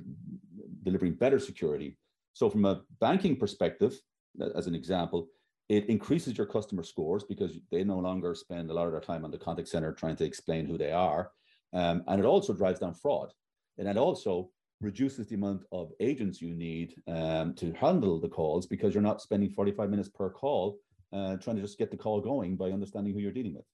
delivering 0.83 1.15
better 1.15 1.39
security. 1.39 1.97
So, 2.35 2.51
from 2.51 2.67
a 2.67 2.83
banking 3.01 3.37
perspective, 3.37 3.99
as 4.55 4.67
an 4.67 4.75
example, 4.75 5.29
it 5.69 5.87
increases 5.89 6.37
your 6.37 6.47
customer 6.47 6.83
scores 6.83 7.25
because 7.25 7.59
they 7.71 7.85
no 7.85 7.99
longer 7.99 8.35
spend 8.35 8.71
a 8.71 8.75
lot 8.75 8.87
of 8.87 8.93
their 8.93 9.01
time 9.01 9.25
on 9.25 9.31
the 9.31 9.39
contact 9.39 9.69
center 9.69 9.93
trying 9.93 10.17
to 10.17 10.25
explain 10.25 10.67
who 10.67 10.79
they 10.79 10.93
are, 10.93 11.31
um, 11.73 12.03
and 12.07 12.21
it 12.21 12.27
also 12.27 12.53
drives 12.53 12.81
down 12.81 12.95
fraud, 12.95 13.33
and 13.79 13.89
it 13.89 13.97
also 13.97 14.51
reduces 14.81 15.29
the 15.29 15.35
amount 15.35 15.63
of 15.73 15.91
agents 16.01 16.43
you 16.43 16.55
need 16.55 16.95
um, 17.09 17.55
to 17.55 17.73
handle 17.73 18.21
the 18.21 18.29
calls 18.29 18.67
because 18.67 18.95
you're 18.95 19.03
not 19.03 19.23
spending 19.23 19.51
45 19.51 19.89
minutes 19.89 20.09
per 20.09 20.29
call 20.29 20.79
uh, 21.13 21.37
trying 21.37 21.57
to 21.57 21.63
just 21.63 21.79
get 21.79 21.91
the 21.91 21.97
call 21.97 22.21
going 22.21 22.57
by 22.57 22.71
understanding 22.71 23.15
who 23.15 23.21
you're 23.21 23.33
dealing 23.33 23.55
with. 23.55 23.65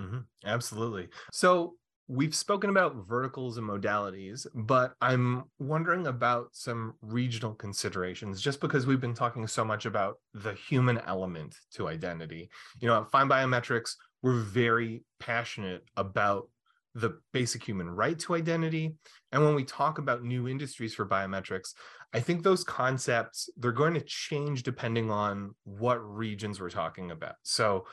Mm-hmm. 0.00 0.18
Absolutely. 0.44 1.08
So 1.32 1.74
we've 2.08 2.34
spoken 2.34 2.70
about 2.70 2.94
verticals 3.06 3.58
and 3.58 3.68
modalities, 3.68 4.46
but 4.54 4.94
I'm 5.00 5.44
wondering 5.58 6.06
about 6.06 6.48
some 6.52 6.94
regional 7.02 7.54
considerations 7.54 8.40
just 8.40 8.60
because 8.60 8.86
we've 8.86 9.00
been 9.00 9.14
talking 9.14 9.46
so 9.46 9.64
much 9.64 9.86
about 9.86 10.18
the 10.32 10.54
human 10.54 10.98
element 10.98 11.56
to 11.72 11.88
identity. 11.88 12.48
You 12.80 12.88
know, 12.88 13.00
at 13.00 13.10
FindBiometrics, 13.10 13.94
we're 14.22 14.40
very 14.40 15.02
passionate 15.18 15.84
about 15.96 16.48
the 16.94 17.18
basic 17.32 17.62
human 17.62 17.90
right 17.90 18.18
to 18.20 18.34
identity. 18.34 18.94
And 19.30 19.44
when 19.44 19.54
we 19.54 19.64
talk 19.64 19.98
about 19.98 20.22
new 20.22 20.48
industries 20.48 20.94
for 20.94 21.04
biometrics, 21.04 21.74
I 22.14 22.20
think 22.20 22.42
those 22.42 22.64
concepts 22.64 23.50
they're 23.56 23.72
going 23.72 23.94
to 23.94 24.00
change 24.00 24.62
depending 24.62 25.10
on 25.10 25.54
what 25.64 25.96
regions 25.96 26.60
we're 26.60 26.70
talking 26.70 27.10
about. 27.10 27.34
So 27.42 27.86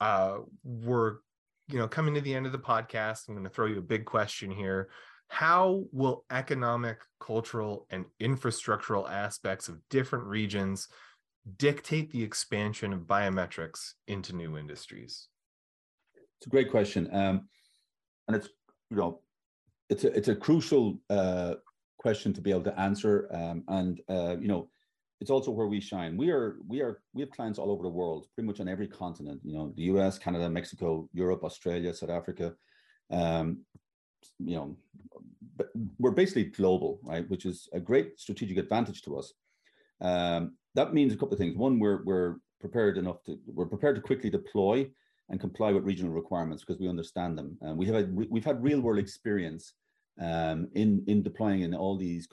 uh, 0.00 0.38
we're 0.62 1.16
you 1.70 1.78
know 1.78 1.88
coming 1.88 2.14
to 2.14 2.20
the 2.20 2.34
end 2.34 2.46
of 2.46 2.52
the 2.52 2.58
podcast. 2.58 3.28
I'm 3.28 3.34
going 3.34 3.44
to 3.44 3.50
throw 3.50 3.66
you 3.66 3.78
a 3.78 3.82
big 3.82 4.04
question 4.04 4.50
here. 4.50 4.90
How 5.28 5.84
will 5.92 6.24
economic, 6.30 6.98
cultural, 7.20 7.86
and 7.90 8.04
infrastructural 8.20 9.08
aspects 9.08 9.68
of 9.68 9.78
different 9.88 10.24
regions 10.24 10.88
dictate 11.56 12.10
the 12.10 12.22
expansion 12.22 12.92
of 12.92 13.00
biometrics 13.02 13.92
into 14.08 14.34
new 14.34 14.58
industries? 14.58 15.28
It's 16.38 16.46
a 16.46 16.50
great 16.50 16.70
question, 16.70 17.08
um, 17.14 17.48
and 18.26 18.36
it's 18.36 18.48
you 18.90 18.96
know 18.96 19.20
it's 19.88 20.04
a 20.04 20.16
it's 20.16 20.28
a 20.28 20.34
crucial 20.34 20.98
uh, 21.08 21.54
question 21.98 22.32
to 22.32 22.40
be 22.40 22.50
able 22.50 22.64
to 22.64 22.80
answer. 22.80 23.28
Um, 23.32 23.64
and 23.68 24.00
uh, 24.08 24.36
you 24.40 24.48
know, 24.48 24.68
it's 25.20 25.30
also 25.30 25.50
where 25.50 25.66
we 25.66 25.80
shine. 25.80 26.16
We 26.16 26.30
are 26.30 26.56
we 26.66 26.80
are 26.80 27.02
we 27.12 27.20
have 27.20 27.30
clients 27.30 27.58
all 27.58 27.70
over 27.70 27.82
the 27.82 27.88
world, 27.88 28.26
pretty 28.34 28.46
much 28.46 28.60
on 28.60 28.68
every 28.68 28.88
continent. 28.88 29.40
You 29.44 29.54
know, 29.54 29.72
the 29.76 29.82
U.S., 29.84 30.18
Canada, 30.18 30.48
Mexico, 30.48 31.08
Europe, 31.12 31.44
Australia, 31.44 31.92
South 31.94 32.10
Africa. 32.10 32.54
Um, 33.10 33.58
you 34.38 34.56
know, 34.56 34.76
we're 35.98 36.10
basically 36.12 36.44
global, 36.44 37.00
right? 37.02 37.28
Which 37.28 37.44
is 37.44 37.68
a 37.72 37.80
great 37.80 38.18
strategic 38.18 38.56
advantage 38.56 39.02
to 39.02 39.18
us. 39.18 39.34
Um, 40.00 40.56
that 40.74 40.94
means 40.94 41.12
a 41.12 41.16
couple 41.16 41.34
of 41.34 41.38
things. 41.38 41.56
One, 41.56 41.78
we're 41.78 42.02
we're 42.04 42.36
prepared 42.60 42.96
enough 42.96 43.22
to 43.24 43.38
we're 43.46 43.66
prepared 43.66 43.96
to 43.96 44.02
quickly 44.02 44.30
deploy 44.30 44.88
and 45.28 45.38
comply 45.38 45.70
with 45.70 45.84
regional 45.84 46.12
requirements 46.12 46.64
because 46.64 46.80
we 46.80 46.88
understand 46.88 47.36
them. 47.36 47.58
And 47.60 47.76
we 47.76 47.86
have 47.86 47.94
a, 47.96 48.08
we've 48.12 48.44
had 48.44 48.62
real 48.62 48.80
world 48.80 48.98
experience 48.98 49.74
um, 50.20 50.68
in 50.74 51.02
in 51.06 51.22
deploying 51.22 51.62
in 51.62 51.74
all 51.74 51.96
these 51.96 52.28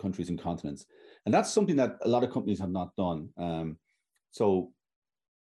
countries 0.00 0.28
and 0.28 0.40
continents, 0.40 0.86
and 1.26 1.34
that's 1.34 1.52
something 1.52 1.76
that 1.76 1.98
a 2.02 2.08
lot 2.08 2.22
of 2.22 2.30
companies 2.30 2.60
have 2.60 2.70
not 2.70 2.94
done. 2.96 3.28
Um, 3.36 3.78
so, 4.30 4.72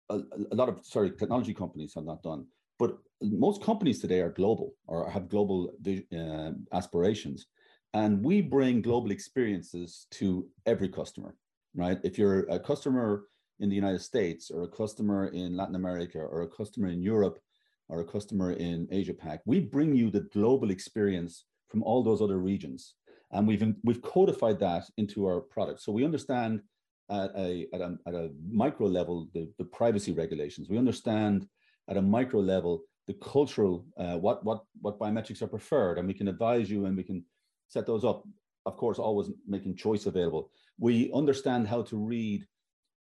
a, 0.09 0.19
a, 0.51 0.55
lot 0.55 0.69
of 0.69 0.85
sorry 0.85 1.11
technology 1.11 1.53
companies 1.53 1.93
have 1.95 2.05
not 2.05 2.21
done, 2.21 2.45
but 2.77 2.97
most 3.21 3.63
companies 3.63 3.99
today 3.99 4.19
are 4.19 4.29
global 4.29 4.75
or 4.87 5.09
have 5.09 5.29
global 5.29 5.71
uh, 5.87 6.51
aspirations, 6.75 7.47
and 7.93 8.23
we 8.23 8.41
bring 8.41 8.81
global 8.81 9.11
experiences 9.11 10.07
to 10.11 10.47
every 10.65 10.89
customer. 10.89 11.35
Right? 11.75 11.99
If 12.03 12.17
you're 12.17 12.41
a 12.49 12.59
customer 12.59 13.25
in 13.59 13.69
the 13.69 13.75
United 13.75 14.01
States 14.01 14.51
or 14.51 14.63
a 14.63 14.67
customer 14.67 15.27
in 15.27 15.55
Latin 15.55 15.75
America 15.75 16.19
or 16.19 16.41
a 16.41 16.47
customer 16.47 16.89
in 16.89 17.01
Europe 17.01 17.39
or 17.87 18.01
a 18.01 18.05
customer 18.05 18.51
in 18.53 18.87
Asia 18.91 19.13
Pac, 19.13 19.41
we 19.45 19.59
bring 19.59 19.95
you 19.95 20.09
the 20.09 20.27
global 20.33 20.71
experience 20.71 21.45
from 21.69 21.83
all 21.83 22.03
those 22.03 22.21
other 22.21 22.37
regions. 22.37 22.95
And 23.31 23.47
we've, 23.47 23.63
we've 23.83 24.01
codified 24.01 24.59
that 24.59 24.83
into 24.97 25.25
our 25.25 25.41
product. 25.41 25.81
So 25.81 25.91
we 25.91 26.05
understand 26.05 26.61
at 27.09 27.31
a, 27.35 27.67
at 27.73 27.81
a, 27.81 27.97
at 28.07 28.13
a 28.13 28.31
micro 28.49 28.87
level 28.87 29.27
the, 29.33 29.51
the 29.57 29.65
privacy 29.65 30.11
regulations. 30.11 30.69
We 30.69 30.77
understand 30.77 31.47
at 31.89 31.97
a 31.97 32.01
micro 32.01 32.39
level 32.39 32.83
the 33.07 33.13
cultural, 33.13 33.85
uh, 33.97 34.17
what, 34.17 34.43
what, 34.43 34.63
what 34.81 34.99
biometrics 34.99 35.41
are 35.41 35.47
preferred, 35.47 35.97
and 35.97 36.07
we 36.07 36.13
can 36.13 36.27
advise 36.27 36.69
you 36.69 36.85
and 36.85 36.97
we 36.97 37.03
can 37.03 37.23
set 37.67 37.85
those 37.85 38.03
up. 38.03 38.23
Of 38.65 38.77
course, 38.77 38.97
always 38.97 39.29
making 39.47 39.75
choice 39.75 40.07
available. 40.07 40.49
We 40.79 41.11
understand 41.13 41.67
how 41.67 41.83
to 41.83 41.97
read, 41.97 42.47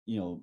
you 0.05 0.21
know, 0.21 0.42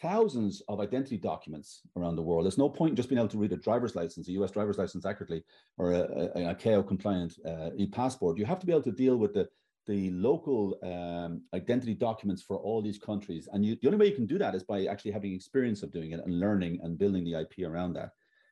thousands 0.00 0.62
of 0.68 0.80
identity 0.80 1.16
documents 1.16 1.82
around 1.96 2.16
the 2.16 2.22
world. 2.22 2.44
There's 2.44 2.58
no 2.58 2.68
point 2.68 2.90
in 2.90 2.96
just 2.96 3.08
being 3.08 3.18
able 3.18 3.28
to 3.28 3.38
read 3.38 3.52
a 3.52 3.56
driver's 3.56 3.94
license, 3.94 4.28
a 4.28 4.32
US 4.32 4.50
driver's 4.50 4.78
license 4.78 5.06
accurately, 5.06 5.44
or 5.78 5.92
a, 5.92 6.00
a, 6.00 6.50
a 6.50 6.54
ICAO 6.54 6.86
compliant 6.86 7.34
uh, 7.46 7.70
e-passport. 7.76 8.38
You 8.38 8.46
have 8.46 8.58
to 8.60 8.66
be 8.66 8.72
able 8.72 8.82
to 8.82 8.92
deal 8.92 9.16
with 9.16 9.32
the, 9.32 9.48
the 9.86 10.10
local 10.10 10.78
um, 10.82 11.42
identity 11.54 11.94
documents 11.94 12.42
for 12.42 12.56
all 12.58 12.82
these 12.82 12.98
countries. 12.98 13.48
And 13.52 13.64
you, 13.64 13.76
the 13.80 13.88
only 13.88 13.98
way 13.98 14.08
you 14.08 14.16
can 14.16 14.26
do 14.26 14.38
that 14.38 14.54
is 14.54 14.64
by 14.64 14.86
actually 14.86 15.12
having 15.12 15.32
experience 15.32 15.82
of 15.82 15.92
doing 15.92 16.12
it 16.12 16.20
and 16.24 16.40
learning 16.40 16.80
and 16.82 16.98
building 16.98 17.24
the 17.24 17.40
IP 17.40 17.64
around 17.64 17.94
that. 17.94 18.10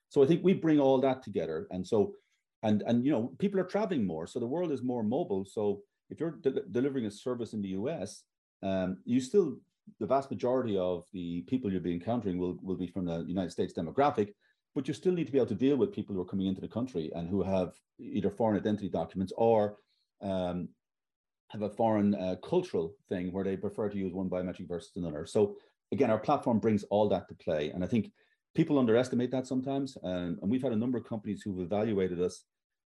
So 0.09 0.23
I 0.23 0.27
think 0.27 0.43
we 0.43 0.55
bring 0.55 0.79
all 0.79 1.01
that 1.01 1.23
together. 1.23 1.67
And 1.71 1.87
so, 1.87 2.15
and, 2.63 2.83
and 2.87 3.05
you 3.05 3.13
know, 3.13 3.33
people 3.39 3.61
are 3.61 3.65
traveling 3.65 4.07
more. 4.07 4.27
So 4.27 4.39
the 4.39 4.47
world 4.47 4.73
is 4.73 4.83
more 4.83 5.03
mobile. 5.03 5.45
So 5.45 5.83
if 6.11 6.21
you're 6.21 6.39
de- 6.41 6.63
delivering 6.71 7.07
a 7.07 7.11
service 7.11 7.53
in 7.53 7.61
the 7.61 7.71
US, 7.71 8.23
um, 8.63 8.99
you 9.05 9.21
still 9.21 9.59
the 10.01 10.07
vast 10.07 10.31
majority 10.31 10.77
of 10.77 11.05
the 11.13 11.43
people 11.43 11.73
you'll 11.73 11.83
be 11.83 11.93
encountering 11.93 12.39
will, 12.39 12.59
will 12.63 12.77
be 12.77 12.87
from 12.87 13.05
the 13.05 13.25
United 13.27 13.51
States 13.51 13.73
demographic, 13.73 14.33
but 14.75 14.87
you 14.89 14.95
still 14.95 15.13
need 15.13 15.27
to 15.27 15.33
be 15.33 15.39
able 15.39 15.47
to 15.49 15.55
deal 15.55 15.77
with 15.77 15.93
people 15.93 16.15
who 16.15 16.21
are 16.21 16.27
coming 16.27 16.47
into 16.47 16.61
the 16.61 16.69
country 16.69 17.11
and 17.15 17.29
who 17.29 17.43
have 17.43 17.73
either 17.99 18.31
foreign 18.31 18.59
identity 18.59 18.89
documents 18.89 19.33
or 19.37 19.77
um, 20.23 20.69
have 21.49 21.63
a 21.63 21.71
foreign 21.71 22.15
uh, 22.15 22.37
cultural 22.45 22.95
thing 23.09 23.33
where 23.33 23.45
they 23.45 23.57
prefer 23.57 23.89
to 23.89 23.97
use 23.97 24.13
one 24.13 24.29
biometric 24.29 24.69
versus 24.69 24.93
another. 24.97 25.27
So 25.27 25.57
again, 25.93 26.11
our 26.11 26.19
platform 26.19 26.59
brings 26.59 26.85
all 26.85 27.09
that 27.09 27.29
to 27.29 27.35
play, 27.35 27.71
and 27.71 27.83
I 27.83 27.87
think 27.87 28.11
people 28.55 28.79
underestimate 28.79 29.31
that 29.31 29.47
sometimes. 29.47 29.97
Um, 30.03 30.39
and 30.43 30.51
we've 30.51 30.63
had 30.63 30.73
a 30.73 30.77
number 30.77 30.99
of 30.99 31.09
companies 31.09 31.43
who've 31.43 31.61
evaluated 31.61 32.21
us 32.21 32.45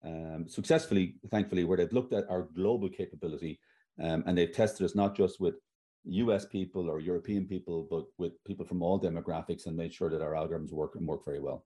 um, 0.06 0.46
successfully, 0.48 1.16
thankfully, 1.32 1.64
where 1.64 1.78
they've 1.78 1.92
looked 1.92 2.14
at 2.14 2.30
our 2.30 2.48
global 2.56 2.90
capability 2.90 3.60
um, 4.02 4.24
and 4.26 4.38
they've 4.38 4.52
tested 4.52 4.86
us 4.86 4.96
not 4.96 5.16
just 5.16 5.40
with 5.40 5.56
US 6.06 6.46
people 6.46 6.90
or 6.90 7.00
European 7.00 7.46
people, 7.46 7.88
but 7.90 8.06
with 8.18 8.44
people 8.44 8.66
from 8.66 8.82
all 8.82 9.00
demographics 9.00 9.66
and 9.66 9.76
made 9.76 9.94
sure 9.94 10.10
that 10.10 10.22
our 10.22 10.34
algorithms 10.34 10.72
work 10.72 10.96
and 10.96 11.08
work 11.08 11.26
very 11.26 11.40
well. 11.40 11.66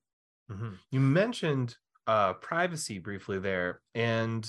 Mm-hmm. 0.51 0.69
You 0.91 0.99
mentioned 0.99 1.75
uh, 2.07 2.33
privacy 2.33 2.99
briefly 2.99 3.39
there, 3.39 3.81
and 3.93 4.47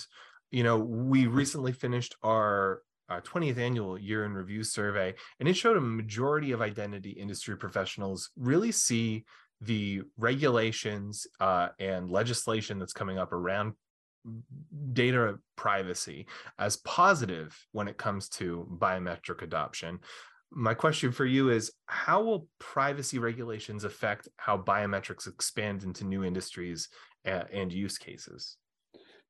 you 0.51 0.63
know 0.63 0.79
we 0.79 1.27
recently 1.27 1.73
finished 1.73 2.15
our 2.23 2.83
uh, 3.09 3.21
20th 3.21 3.59
annual 3.59 3.99
year 3.99 4.25
in 4.25 4.33
review 4.33 4.63
survey, 4.63 5.15
and 5.39 5.49
it 5.49 5.55
showed 5.55 5.77
a 5.77 5.81
majority 5.81 6.53
of 6.53 6.63
identity 6.63 7.11
industry 7.11 7.57
professionals 7.57 8.31
really 8.37 8.73
see 8.73 9.25
the 9.61 10.03
regulations 10.17 11.27
uh, 11.41 11.69
and 11.79 12.11
legislation 12.11 12.79
that's 12.79 12.95
coming 12.95 13.19
up 13.19 13.33
around 13.33 13.75
data 14.93 15.39
privacy 15.57 16.27
as 16.59 16.77
positive 16.79 17.57
when 17.73 17.89
it 17.89 17.97
comes 17.97 18.29
to 18.29 18.67
biometric 18.79 19.43
adoption. 19.43 20.01
My 20.53 20.75
question 20.75 21.13
for 21.13 21.27
you 21.27 21.51
is 21.51 21.73
how 21.87 22.23
will 22.23 22.49
privacy 22.59 23.19
regulations 23.19 23.85
affect 23.85 24.29
how 24.37 24.59
biometrics 24.59 25.29
expand 25.29 25.85
into 25.85 26.05
new 26.05 26.25
industries 26.25 26.89
and 27.25 27.73
use 27.73 27.99
cases? 27.99 28.57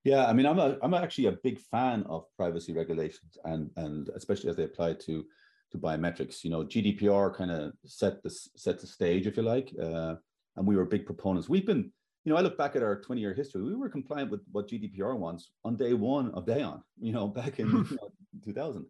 Yeah, 0.05 0.27
I 0.27 0.33
mean, 0.33 0.47
I'm 0.47 0.59
a, 0.59 0.79
I'm 0.83 0.95
actually 0.95 1.27
a 1.27 1.33
big 1.33 1.59
fan 1.59 2.05
of 2.05 2.25
privacy 2.37 2.73
regulations, 2.73 3.37
and 3.45 3.71
and 3.77 4.09
especially 4.15 4.49
as 4.49 4.57
they 4.57 4.65
apply 4.65 4.95
to 4.95 5.25
to 5.73 5.79
biometrics. 5.79 6.43
You 6.43 6.51
know, 6.51 6.65
GDPR 6.65 7.35
kind 7.35 7.51
of 7.51 7.73
set 7.85 8.23
the 8.23 8.31
set 8.31 8.81
the 8.81 8.87
stage, 8.87 9.27
if 9.27 9.37
you 9.37 9.43
like, 9.43 9.75
uh, 9.81 10.15
and 10.57 10.67
we 10.67 10.77
were 10.77 10.87
big 10.87 11.05
proponents. 11.05 11.49
We've 11.49 11.67
been, 11.67 11.93
you 12.25 12.33
know, 12.33 12.39
I 12.39 12.43
look 12.43 12.59
back 12.59 12.77
at 12.77 12.83
our 12.83 13.01
20 13.01 13.21
year 13.21 13.35
history. 13.35 13.63
We 13.63 13.75
were 13.75 13.89
compliant 13.89 14.31
with 14.31 14.41
what 14.53 14.69
GDPR 14.69 15.19
wants 15.19 15.53
on 15.65 15.77
day 15.77 15.95
one 15.95 16.31
of 16.33 16.47
DAON. 16.47 16.83
You 17.01 17.13
know, 17.13 17.29
back 17.29 17.59
in 17.61 17.69
you 17.69 17.99
know, 18.01 18.13
2000, 18.45 18.85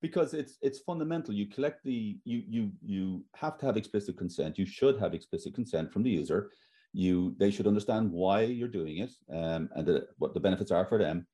because 0.00 0.34
it's 0.34 0.58
it's 0.62 0.80
fundamental. 0.80 1.32
You 1.32 1.46
collect 1.46 1.84
the 1.84 2.18
you 2.24 2.42
you 2.48 2.72
you 2.84 3.24
have 3.36 3.56
to 3.58 3.66
have 3.66 3.76
explicit 3.76 4.16
consent. 4.16 4.58
You 4.58 4.66
should 4.66 4.98
have 4.98 5.14
explicit 5.14 5.54
consent 5.54 5.92
from 5.92 6.02
the 6.02 6.10
user 6.10 6.50
you 6.92 7.34
they 7.38 7.50
should 7.50 7.66
understand 7.66 8.10
why 8.10 8.42
you're 8.42 8.68
doing 8.68 8.98
it 8.98 9.10
um, 9.32 9.68
and 9.74 9.86
the, 9.86 10.06
what 10.18 10.34
the 10.34 10.40
benefits 10.40 10.70
are 10.70 10.86
for 10.86 10.98
them. 10.98 11.26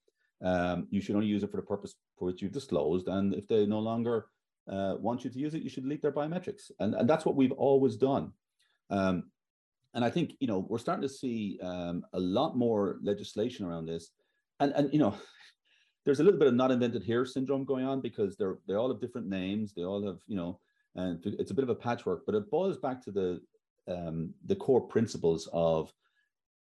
Um, 0.43 0.87
you 0.91 1.01
should 1.01 1.17
only 1.17 1.27
use 1.27 1.43
it 1.43 1.51
for 1.51 1.57
the 1.57 1.65
purpose 1.65 1.97
for 2.17 2.27
which 2.27 2.41
you've 2.43 2.53
disclosed. 2.53 3.09
And 3.09 3.35
if 3.35 3.49
they 3.49 3.67
no 3.67 3.81
longer 3.81 4.27
uh, 4.71 4.95
want 5.01 5.25
you 5.25 5.31
to 5.31 5.39
use 5.39 5.55
it, 5.55 5.63
you 5.63 5.71
should 5.71 5.83
delete 5.83 6.01
their 6.01 6.13
biometrics. 6.13 6.71
And, 6.79 6.95
and 6.95 7.11
that's 7.11 7.25
what 7.25 7.35
we've 7.35 7.53
always 7.53 7.97
done. 7.97 8.33
Um, 8.91 9.25
and 9.99 10.05
I 10.05 10.11
think, 10.11 10.35
you 10.39 10.47
know, 10.47 10.65
we're 10.69 10.79
starting 10.79 11.03
to 11.03 11.09
see 11.09 11.59
um, 11.61 12.05
a 12.13 12.21
lot 12.21 12.57
more 12.57 13.01
legislation 13.03 13.67
around 13.67 13.87
this. 13.87 14.13
And, 14.61 14.73
and, 14.77 14.93
you 14.93 15.01
know, 15.01 15.13
there's 16.05 16.21
a 16.21 16.23
little 16.23 16.39
bit 16.39 16.47
of 16.47 16.55
not 16.55 16.71
invented 16.71 17.03
here 17.03 17.27
syndrome 17.27 17.65
going 17.65 17.85
on 17.85 18.01
because 18.01 18.37
they're, 18.37 18.59
they 18.69 18.75
all 18.75 18.93
have 18.93 19.01
different 19.01 19.27
names. 19.27 19.73
They 19.75 19.83
all 19.83 20.07
have, 20.07 20.19
you 20.29 20.37
know, 20.37 20.61
and 20.95 21.19
it's 21.25 21.51
a 21.51 21.55
bit 21.55 21.65
of 21.65 21.69
a 21.69 21.75
patchwork, 21.75 22.25
but 22.27 22.37
it 22.37 22.49
boils 22.49 22.79
back 22.79 23.03
to 23.07 23.11
the 23.11 23.41
um, 23.89 24.33
the 24.47 24.55
core 24.55 24.83
principles 24.83 25.49
of 25.53 25.93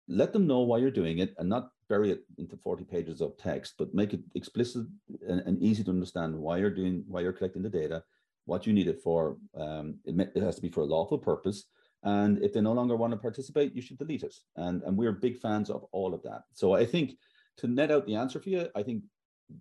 let 0.08 0.32
them 0.32 0.48
know 0.48 0.62
why 0.62 0.78
you're 0.78 0.90
doing 0.90 1.18
it 1.18 1.36
and 1.38 1.50
not 1.50 1.72
bury 1.90 2.12
it 2.12 2.24
into 2.38 2.56
40 2.56 2.86
pages 2.86 3.20
of 3.20 3.36
text, 3.36 3.74
but 3.78 3.94
make 3.94 4.14
it 4.14 4.22
explicit 4.36 4.88
and, 5.28 5.42
and 5.42 5.62
easy 5.62 5.84
to 5.84 5.92
understand 5.92 6.34
why 6.38 6.58
you're 6.58 6.70
doing, 6.70 7.04
why 7.06 7.20
you're 7.20 7.34
collecting 7.34 7.64
the 7.64 7.70
data, 7.70 8.02
what 8.46 8.66
you 8.66 8.72
need 8.72 8.88
it 8.88 9.02
for. 9.02 9.36
Um, 9.58 9.96
it, 10.06 10.16
may, 10.16 10.28
it 10.34 10.42
has 10.42 10.56
to 10.56 10.62
be 10.62 10.70
for 10.70 10.84
a 10.84 10.86
lawful 10.86 11.18
purpose. 11.18 11.66
And 12.06 12.42
if 12.44 12.54
they 12.54 12.62
no 12.62 12.74
longer 12.74 12.96
want 12.96 13.12
to 13.12 13.18
participate, 13.18 13.76
you 13.76 13.82
should 13.82 13.98
delete 13.98 14.24
it. 14.24 14.36
And, 14.56 14.84
and 14.84 14.96
we're 14.96 15.12
big 15.12 15.38
fans 15.40 15.70
of 15.70 15.86
all 15.92 16.14
of 16.14 16.22
that. 16.24 16.44
So 16.54 16.74
I 16.74 16.86
think 16.86 17.18
to 17.58 17.68
net 17.68 17.92
out 17.92 18.06
the 18.06 18.16
answer 18.16 18.40
for 18.40 18.50
you, 18.50 18.68
I 18.76 18.84
think 18.84 19.04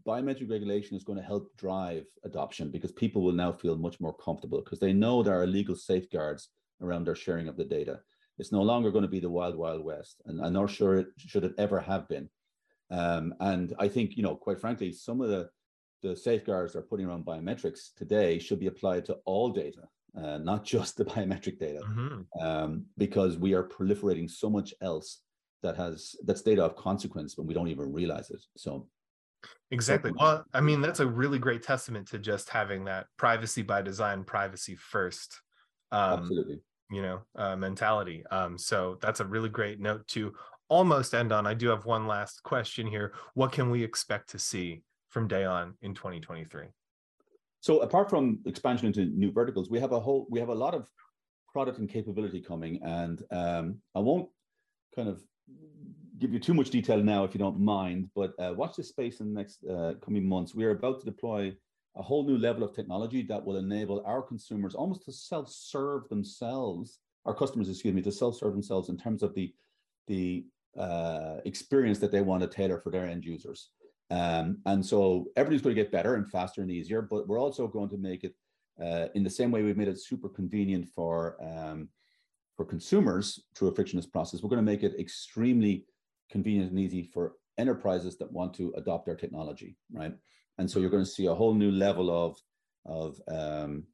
biometric 0.07 0.50
regulation 0.50 0.96
is 0.96 1.04
going 1.04 1.18
to 1.18 1.24
help 1.24 1.57
drive 1.57 2.04
adoption 2.24 2.70
because 2.70 2.92
people 2.92 3.22
will 3.22 3.33
now 3.33 3.52
feel 3.52 3.76
much 3.76 3.98
more 3.98 4.14
comfortable 4.14 4.61
because 4.61 4.78
they 4.78 4.92
know 4.92 5.22
there 5.22 5.40
are 5.40 5.46
legal 5.46 5.74
safeguards 5.74 6.50
around 6.80 7.04
their 7.07 7.14
sharing 7.14 7.48
of 7.48 7.57
the 7.57 7.64
data. 7.64 8.00
It's 8.38 8.52
no 8.52 8.62
longer 8.62 8.90
going 8.90 9.02
to 9.02 9.09
be 9.09 9.20
the 9.20 9.30
wild, 9.30 9.57
wild 9.57 9.85
west, 9.85 10.20
and 10.26 10.44
I'm 10.44 10.52
not 10.52 10.70
sure 10.70 10.96
it 10.96 11.07
should 11.16 11.44
it 11.44 11.54
ever 11.57 11.80
have 11.80 12.09
been. 12.09 12.28
Um, 12.90 13.35
and 13.40 13.74
I 13.78 13.88
think, 13.88 14.16
you 14.16 14.22
know, 14.22 14.35
quite 14.35 14.61
frankly, 14.61 14.92
some 14.92 15.20
of 15.20 15.28
the 15.28 15.48
the 16.02 16.14
safeguards 16.14 16.74
they're 16.74 16.83
putting 16.83 17.07
around 17.07 17.24
biometrics 17.24 17.94
today 17.96 18.38
should 18.38 18.61
be 18.61 18.66
applied 18.66 19.07
to 19.07 19.14
all 19.24 19.48
data, 19.48 19.88
uh, 20.16 20.38
not 20.38 20.64
just 20.74 20.96
the 20.96 21.05
biometric 21.05 21.59
data, 21.59 21.81
mm-hmm. 21.81 22.46
um, 22.46 22.85
because 22.98 23.37
we 23.37 23.55
are 23.55 23.64
proliferating 23.64 24.31
so 24.31 24.48
much 24.48 24.74
else 24.81 25.20
that 25.62 25.77
has 25.77 26.14
that's 26.27 26.42
data 26.42 26.62
of 26.62 26.77
consequence 26.77 27.38
when 27.38 27.46
we 27.46 27.55
don't 27.55 27.68
even 27.68 27.92
realize 27.92 28.31
it. 28.31 28.40
So 28.57 28.88
Exactly. 29.70 30.12
Well, 30.18 30.44
I 30.55 30.61
mean, 30.61 30.81
that's 30.81 31.00
a 31.00 31.07
really 31.07 31.38
great 31.38 31.62
testament 31.62 32.09
to 32.09 32.18
just 32.18 32.48
having 32.48 32.85
that 32.85 33.07
privacy 33.16 33.62
by 33.62 33.83
design, 33.83 34.24
privacy 34.24 34.74
first 34.77 35.40
um, 35.92 36.20
Absolutely. 36.20 36.61
You 36.90 37.03
know, 37.03 37.20
uh, 37.37 37.57
mentality. 37.57 38.24
Um, 38.31 38.59
so 38.59 38.98
that's 39.00 39.20
a 39.20 39.24
really 39.24 39.48
great 39.48 39.81
note 39.81 40.07
to 40.09 40.35
almost 40.68 41.14
end 41.14 41.33
on. 41.33 41.46
I 41.46 41.55
do 41.55 41.68
have 41.68 41.87
one 41.87 42.07
last 42.07 42.42
question 42.42 42.87
here. 42.87 43.14
What 43.35 43.53
can 43.53 43.70
we 43.70 43.83
expect 43.83 44.31
to 44.31 44.38
see 44.38 44.83
from 45.09 45.29
Daon 45.29 45.74
in 45.83 45.94
2023? 45.94 46.66
So 47.64 47.79
apart 47.79 48.11
from 48.11 48.40
expansion 48.44 48.88
into 48.88 49.07
new 49.07 49.33
verticals, 49.33 49.70
we 49.70 49.81
have 49.81 49.92
a 49.92 49.98
whole 49.98 50.27
we 50.29 50.38
have 50.38 50.50
a 50.50 50.55
lot 50.55 50.74
of 50.74 50.87
product 51.50 51.79
and 51.79 51.88
capability 51.88 52.42
coming, 52.42 52.79
and 52.83 53.22
um, 53.31 53.79
I 53.94 54.00
won't 54.00 54.29
kind 54.94 55.09
of 55.09 55.22
give 56.18 56.35
you 56.35 56.38
too 56.38 56.53
much 56.53 56.68
detail 56.68 57.03
now 57.03 57.24
if 57.24 57.33
you 57.33 57.38
don't 57.38 57.59
mind, 57.59 58.11
but 58.14 58.35
uh, 58.38 58.53
watch 58.55 58.77
this 58.77 58.90
space 58.90 59.20
in 59.20 59.33
the 59.33 59.40
next 59.40 59.64
uh, 59.64 59.94
coming 60.05 60.29
months. 60.29 60.55
We 60.55 60.66
are 60.66 60.72
about 60.72 61.00
to 61.00 61.07
deploy 61.07 61.57
a 61.96 62.03
whole 62.03 62.27
new 62.27 62.37
level 62.37 62.64
of 62.64 62.74
technology 62.74 63.22
that 63.31 63.42
will 63.42 63.57
enable 63.57 64.03
our 64.05 64.20
consumers 64.20 64.74
almost 64.74 65.07
to 65.07 65.12
self-serve 65.12 66.07
themselves, 66.11 66.98
our 67.24 67.35
customers, 67.35 67.70
excuse 67.70 67.94
me, 67.94 68.03
to 68.03 68.12
self-serve 68.12 68.53
themselves 68.53 68.90
in 68.90 68.98
terms 68.98 69.22
of 69.22 69.35
the 69.35 69.55
the 70.07 70.44
uh, 70.79 71.37
experience 71.46 71.98
that 72.00 72.12
they 72.12 72.20
want 72.20 72.42
to 72.42 72.46
tailor 72.46 72.79
for 72.79 72.90
their 72.90 73.07
end 73.07 73.24
users. 73.24 73.70
Um, 74.14 74.59
and 74.66 74.85
so 74.85 75.27
everything's 75.37 75.62
going 75.62 75.74
to 75.74 75.83
get 75.83 75.90
better 75.90 76.14
and 76.14 76.31
faster 76.31 76.62
and 76.62 76.70
easier, 76.70 77.03
but 77.03 77.27
we're 77.27 77.40
also 77.40 77.66
going 77.66 77.88
to 77.90 77.96
make 77.96 78.22
it 78.22 78.35
uh, 78.83 79.07
in 79.14 79.24
the 79.24 79.31
same 79.31 79.50
way 79.50 79.62
we've 79.62 79.77
made 79.77 79.88
it 79.88 80.00
super 80.00 80.29
convenient 80.29 80.88
for 80.94 81.37
um, 81.42 81.88
for 82.57 82.64
consumers 82.64 83.42
through 83.55 83.68
a 83.68 83.74
frictionless 83.74 84.07
process. 84.07 84.42
We're 84.42 84.50
going 84.50 84.64
to 84.64 84.72
make 84.72 84.85
it 84.85 84.98
extremely 84.98 85.87
convenient 86.31 86.70
and 86.70 86.79
easy 86.79 87.03
for 87.03 87.33
enterprises 87.59 88.16
that 88.18 88.33
want 88.33 88.55
to 88.55 88.72
adopt 88.77 89.09
our 89.09 89.16
technology, 89.16 89.77
right? 89.92 90.14
and 90.59 90.70
so 90.70 90.79
you're 90.79 90.90
going 90.90 91.05
to 91.05 91.11
see 91.11 91.27
a 91.27 91.35
whole 91.35 91.55
new 91.55 91.70
level 91.70 92.11
of 92.11 92.37
of 92.87 93.20
um, 93.29 93.85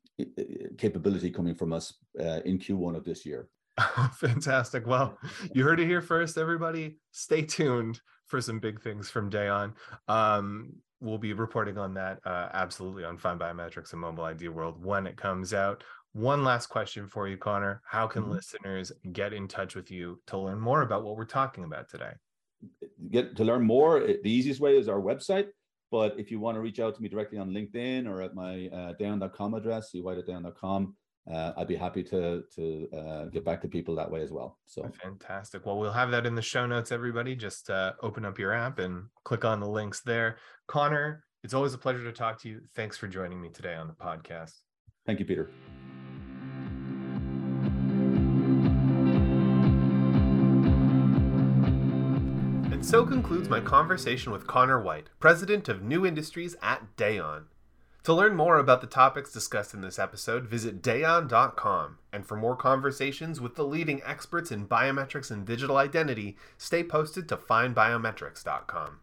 capability 0.77 1.31
coming 1.31 1.55
from 1.55 1.73
us 1.73 1.95
uh, 2.19 2.41
in 2.45 2.59
Q1 2.59 2.97
of 2.97 3.05
this 3.05 3.25
year. 3.25 3.49
Fantastic. 4.15 4.87
Well, 4.87 5.17
you 5.55 5.63
heard 5.63 5.81
it 5.81 5.87
here 5.87 6.03
first, 6.03 6.37
everybody. 6.37 6.99
Stay 7.13 7.43
tuned 7.43 8.01
for 8.31 8.41
some 8.41 8.61
big 8.61 8.81
things 8.81 9.11
from 9.11 9.29
DAON. 9.29 9.73
Um, 10.07 10.73
we'll 11.01 11.19
be 11.19 11.33
reporting 11.33 11.77
on 11.77 11.95
that 11.95 12.21
uh, 12.25 12.49
absolutely 12.53 13.05
on 13.05 13.19
FindBiometrics 13.19 13.93
and 13.93 14.01
Mobile 14.01 14.25
ID 14.25 14.49
World 14.49 14.83
when 14.83 15.07
it 15.07 15.17
comes 15.17 15.53
out. 15.53 15.83
One 16.13 16.45
last 16.45 16.69
question 16.69 17.09
for 17.09 17.29
you, 17.29 17.37
Conor. 17.37 17.83
How 17.85 18.07
can 18.07 18.23
mm-hmm. 18.23 18.33
listeners 18.33 18.93
get 19.13 19.33
in 19.33 19.49
touch 19.49 19.75
with 19.75 19.91
you 19.91 20.21
to 20.29 20.39
learn 20.39 20.61
more 20.61 20.83
about 20.83 21.03
what 21.03 21.17
we're 21.17 21.25
talking 21.25 21.65
about 21.65 21.89
today? 21.89 22.13
Get 23.11 23.37
to 23.37 23.45
learn 23.45 23.65
more. 23.65 24.01
The 24.01 24.31
easiest 24.31 24.61
way 24.61 24.77
is 24.77 24.89
our 24.89 25.01
website, 25.01 25.49
but 25.91 26.15
if 26.19 26.31
you 26.31 26.39
want 26.39 26.57
to 26.57 26.61
reach 26.61 26.79
out 26.79 26.95
to 26.95 27.03
me 27.03 27.09
directly 27.09 27.39
on 27.39 27.51
LinkedIn 27.51 28.09
or 28.09 28.23
at 28.23 28.35
my 28.35 28.69
uh, 28.69 28.93
daon.com 28.99 29.55
address, 29.55 29.91
cwhite 29.93 30.19
uh, 31.33 31.53
I'd 31.57 31.69
be 31.69 31.77
happy 31.77 32.03
to 32.05 32.43
to 32.57 32.89
uh, 32.97 33.25
get 33.27 33.45
back 33.45 33.61
to 33.63 33.69
people 33.69 33.95
that 33.97 34.11
way 34.11 34.23
as 34.23 34.33
well. 34.33 34.59
So 34.67 34.91
fantastic. 35.03 35.65
Well, 35.67 35.79
we'll 35.79 35.93
have 35.93 36.11
that 36.11 36.27
in 36.27 36.35
the 36.35 36.43
show 36.43 36.67
notes. 36.67 36.93
Everybody, 36.93 37.37
just 37.37 37.71
uh, 37.71 37.93
open 38.03 38.25
up 38.25 38.39
your 38.39 38.53
app 38.53 38.79
and 38.79 39.05
click 39.25 39.45
on 39.45 39.61
the 39.61 39.69
links 39.69 40.01
there. 40.01 40.39
Conor, 40.67 41.25
it's 41.43 41.55
always 41.55 41.75
a 41.75 41.79
pleasure 41.79 42.05
to 42.05 42.13
talk 42.13 42.41
to 42.43 42.49
you. 42.49 42.61
Thanks 42.75 42.97
for 42.97 43.09
joining 43.09 43.41
me 43.41 43.49
today 43.49 43.75
on 43.75 43.87
the 43.87 43.95
podcast. 43.95 44.53
Thank 45.07 45.19
you, 45.21 45.25
Peter. 45.25 45.51
And 52.73 52.85
so 52.85 53.05
concludes 53.05 53.49
my 53.49 53.61
conversation 53.61 54.33
with 54.33 54.47
Conor 54.47 54.81
White, 54.81 55.11
president 55.19 55.69
of 55.69 55.83
New 55.83 56.07
Industries 56.07 56.57
at 56.63 56.97
DAON. 56.97 57.45
To 58.05 58.15
learn 58.15 58.35
more 58.35 58.59
about 58.59 58.81
the 58.81 58.87
topics 58.87 59.33
discussed 59.33 59.75
in 59.75 59.83
this 59.83 59.99
episode, 59.99 60.47
visit 60.47 60.81
daon.com. 60.81 61.99
And 62.13 62.27
for 62.27 62.37
more 62.37 62.57
conversations 62.57 63.41
with 63.41 63.57
the 63.57 63.65
leading 63.65 64.01
experts 64.05 64.51
in 64.51 64.67
biometrics 64.67 65.31
and 65.31 65.45
digital 65.45 65.77
identity, 65.77 66.37
stay 66.57 66.83
posted 66.83 67.29
to 67.29 67.37
findbiometrics.com. 67.37 69.01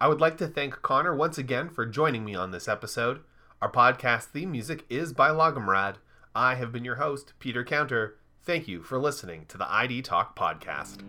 I 0.00 0.08
would 0.08 0.20
like 0.20 0.38
to 0.38 0.46
thank 0.46 0.82
Conor 0.82 1.14
once 1.14 1.38
again 1.38 1.68
for 1.68 1.86
joining 1.86 2.24
me 2.24 2.34
on 2.34 2.50
this 2.52 2.68
episode. 2.68 3.20
Our 3.60 3.70
podcast 3.70 4.26
theme 4.26 4.52
music 4.52 4.84
is 4.88 5.12
by 5.12 5.30
Logomrad. 5.30 5.96
I 6.34 6.54
have 6.54 6.70
been 6.70 6.84
your 6.84 6.96
host, 6.96 7.32
Peter 7.38 7.64
Counter. 7.64 8.16
Thank 8.44 8.68
you 8.68 8.82
for 8.82 8.98
listening 8.98 9.46
to 9.48 9.58
the 9.58 9.70
ID 9.72 10.02
Talk 10.02 10.38
podcast. 10.38 11.02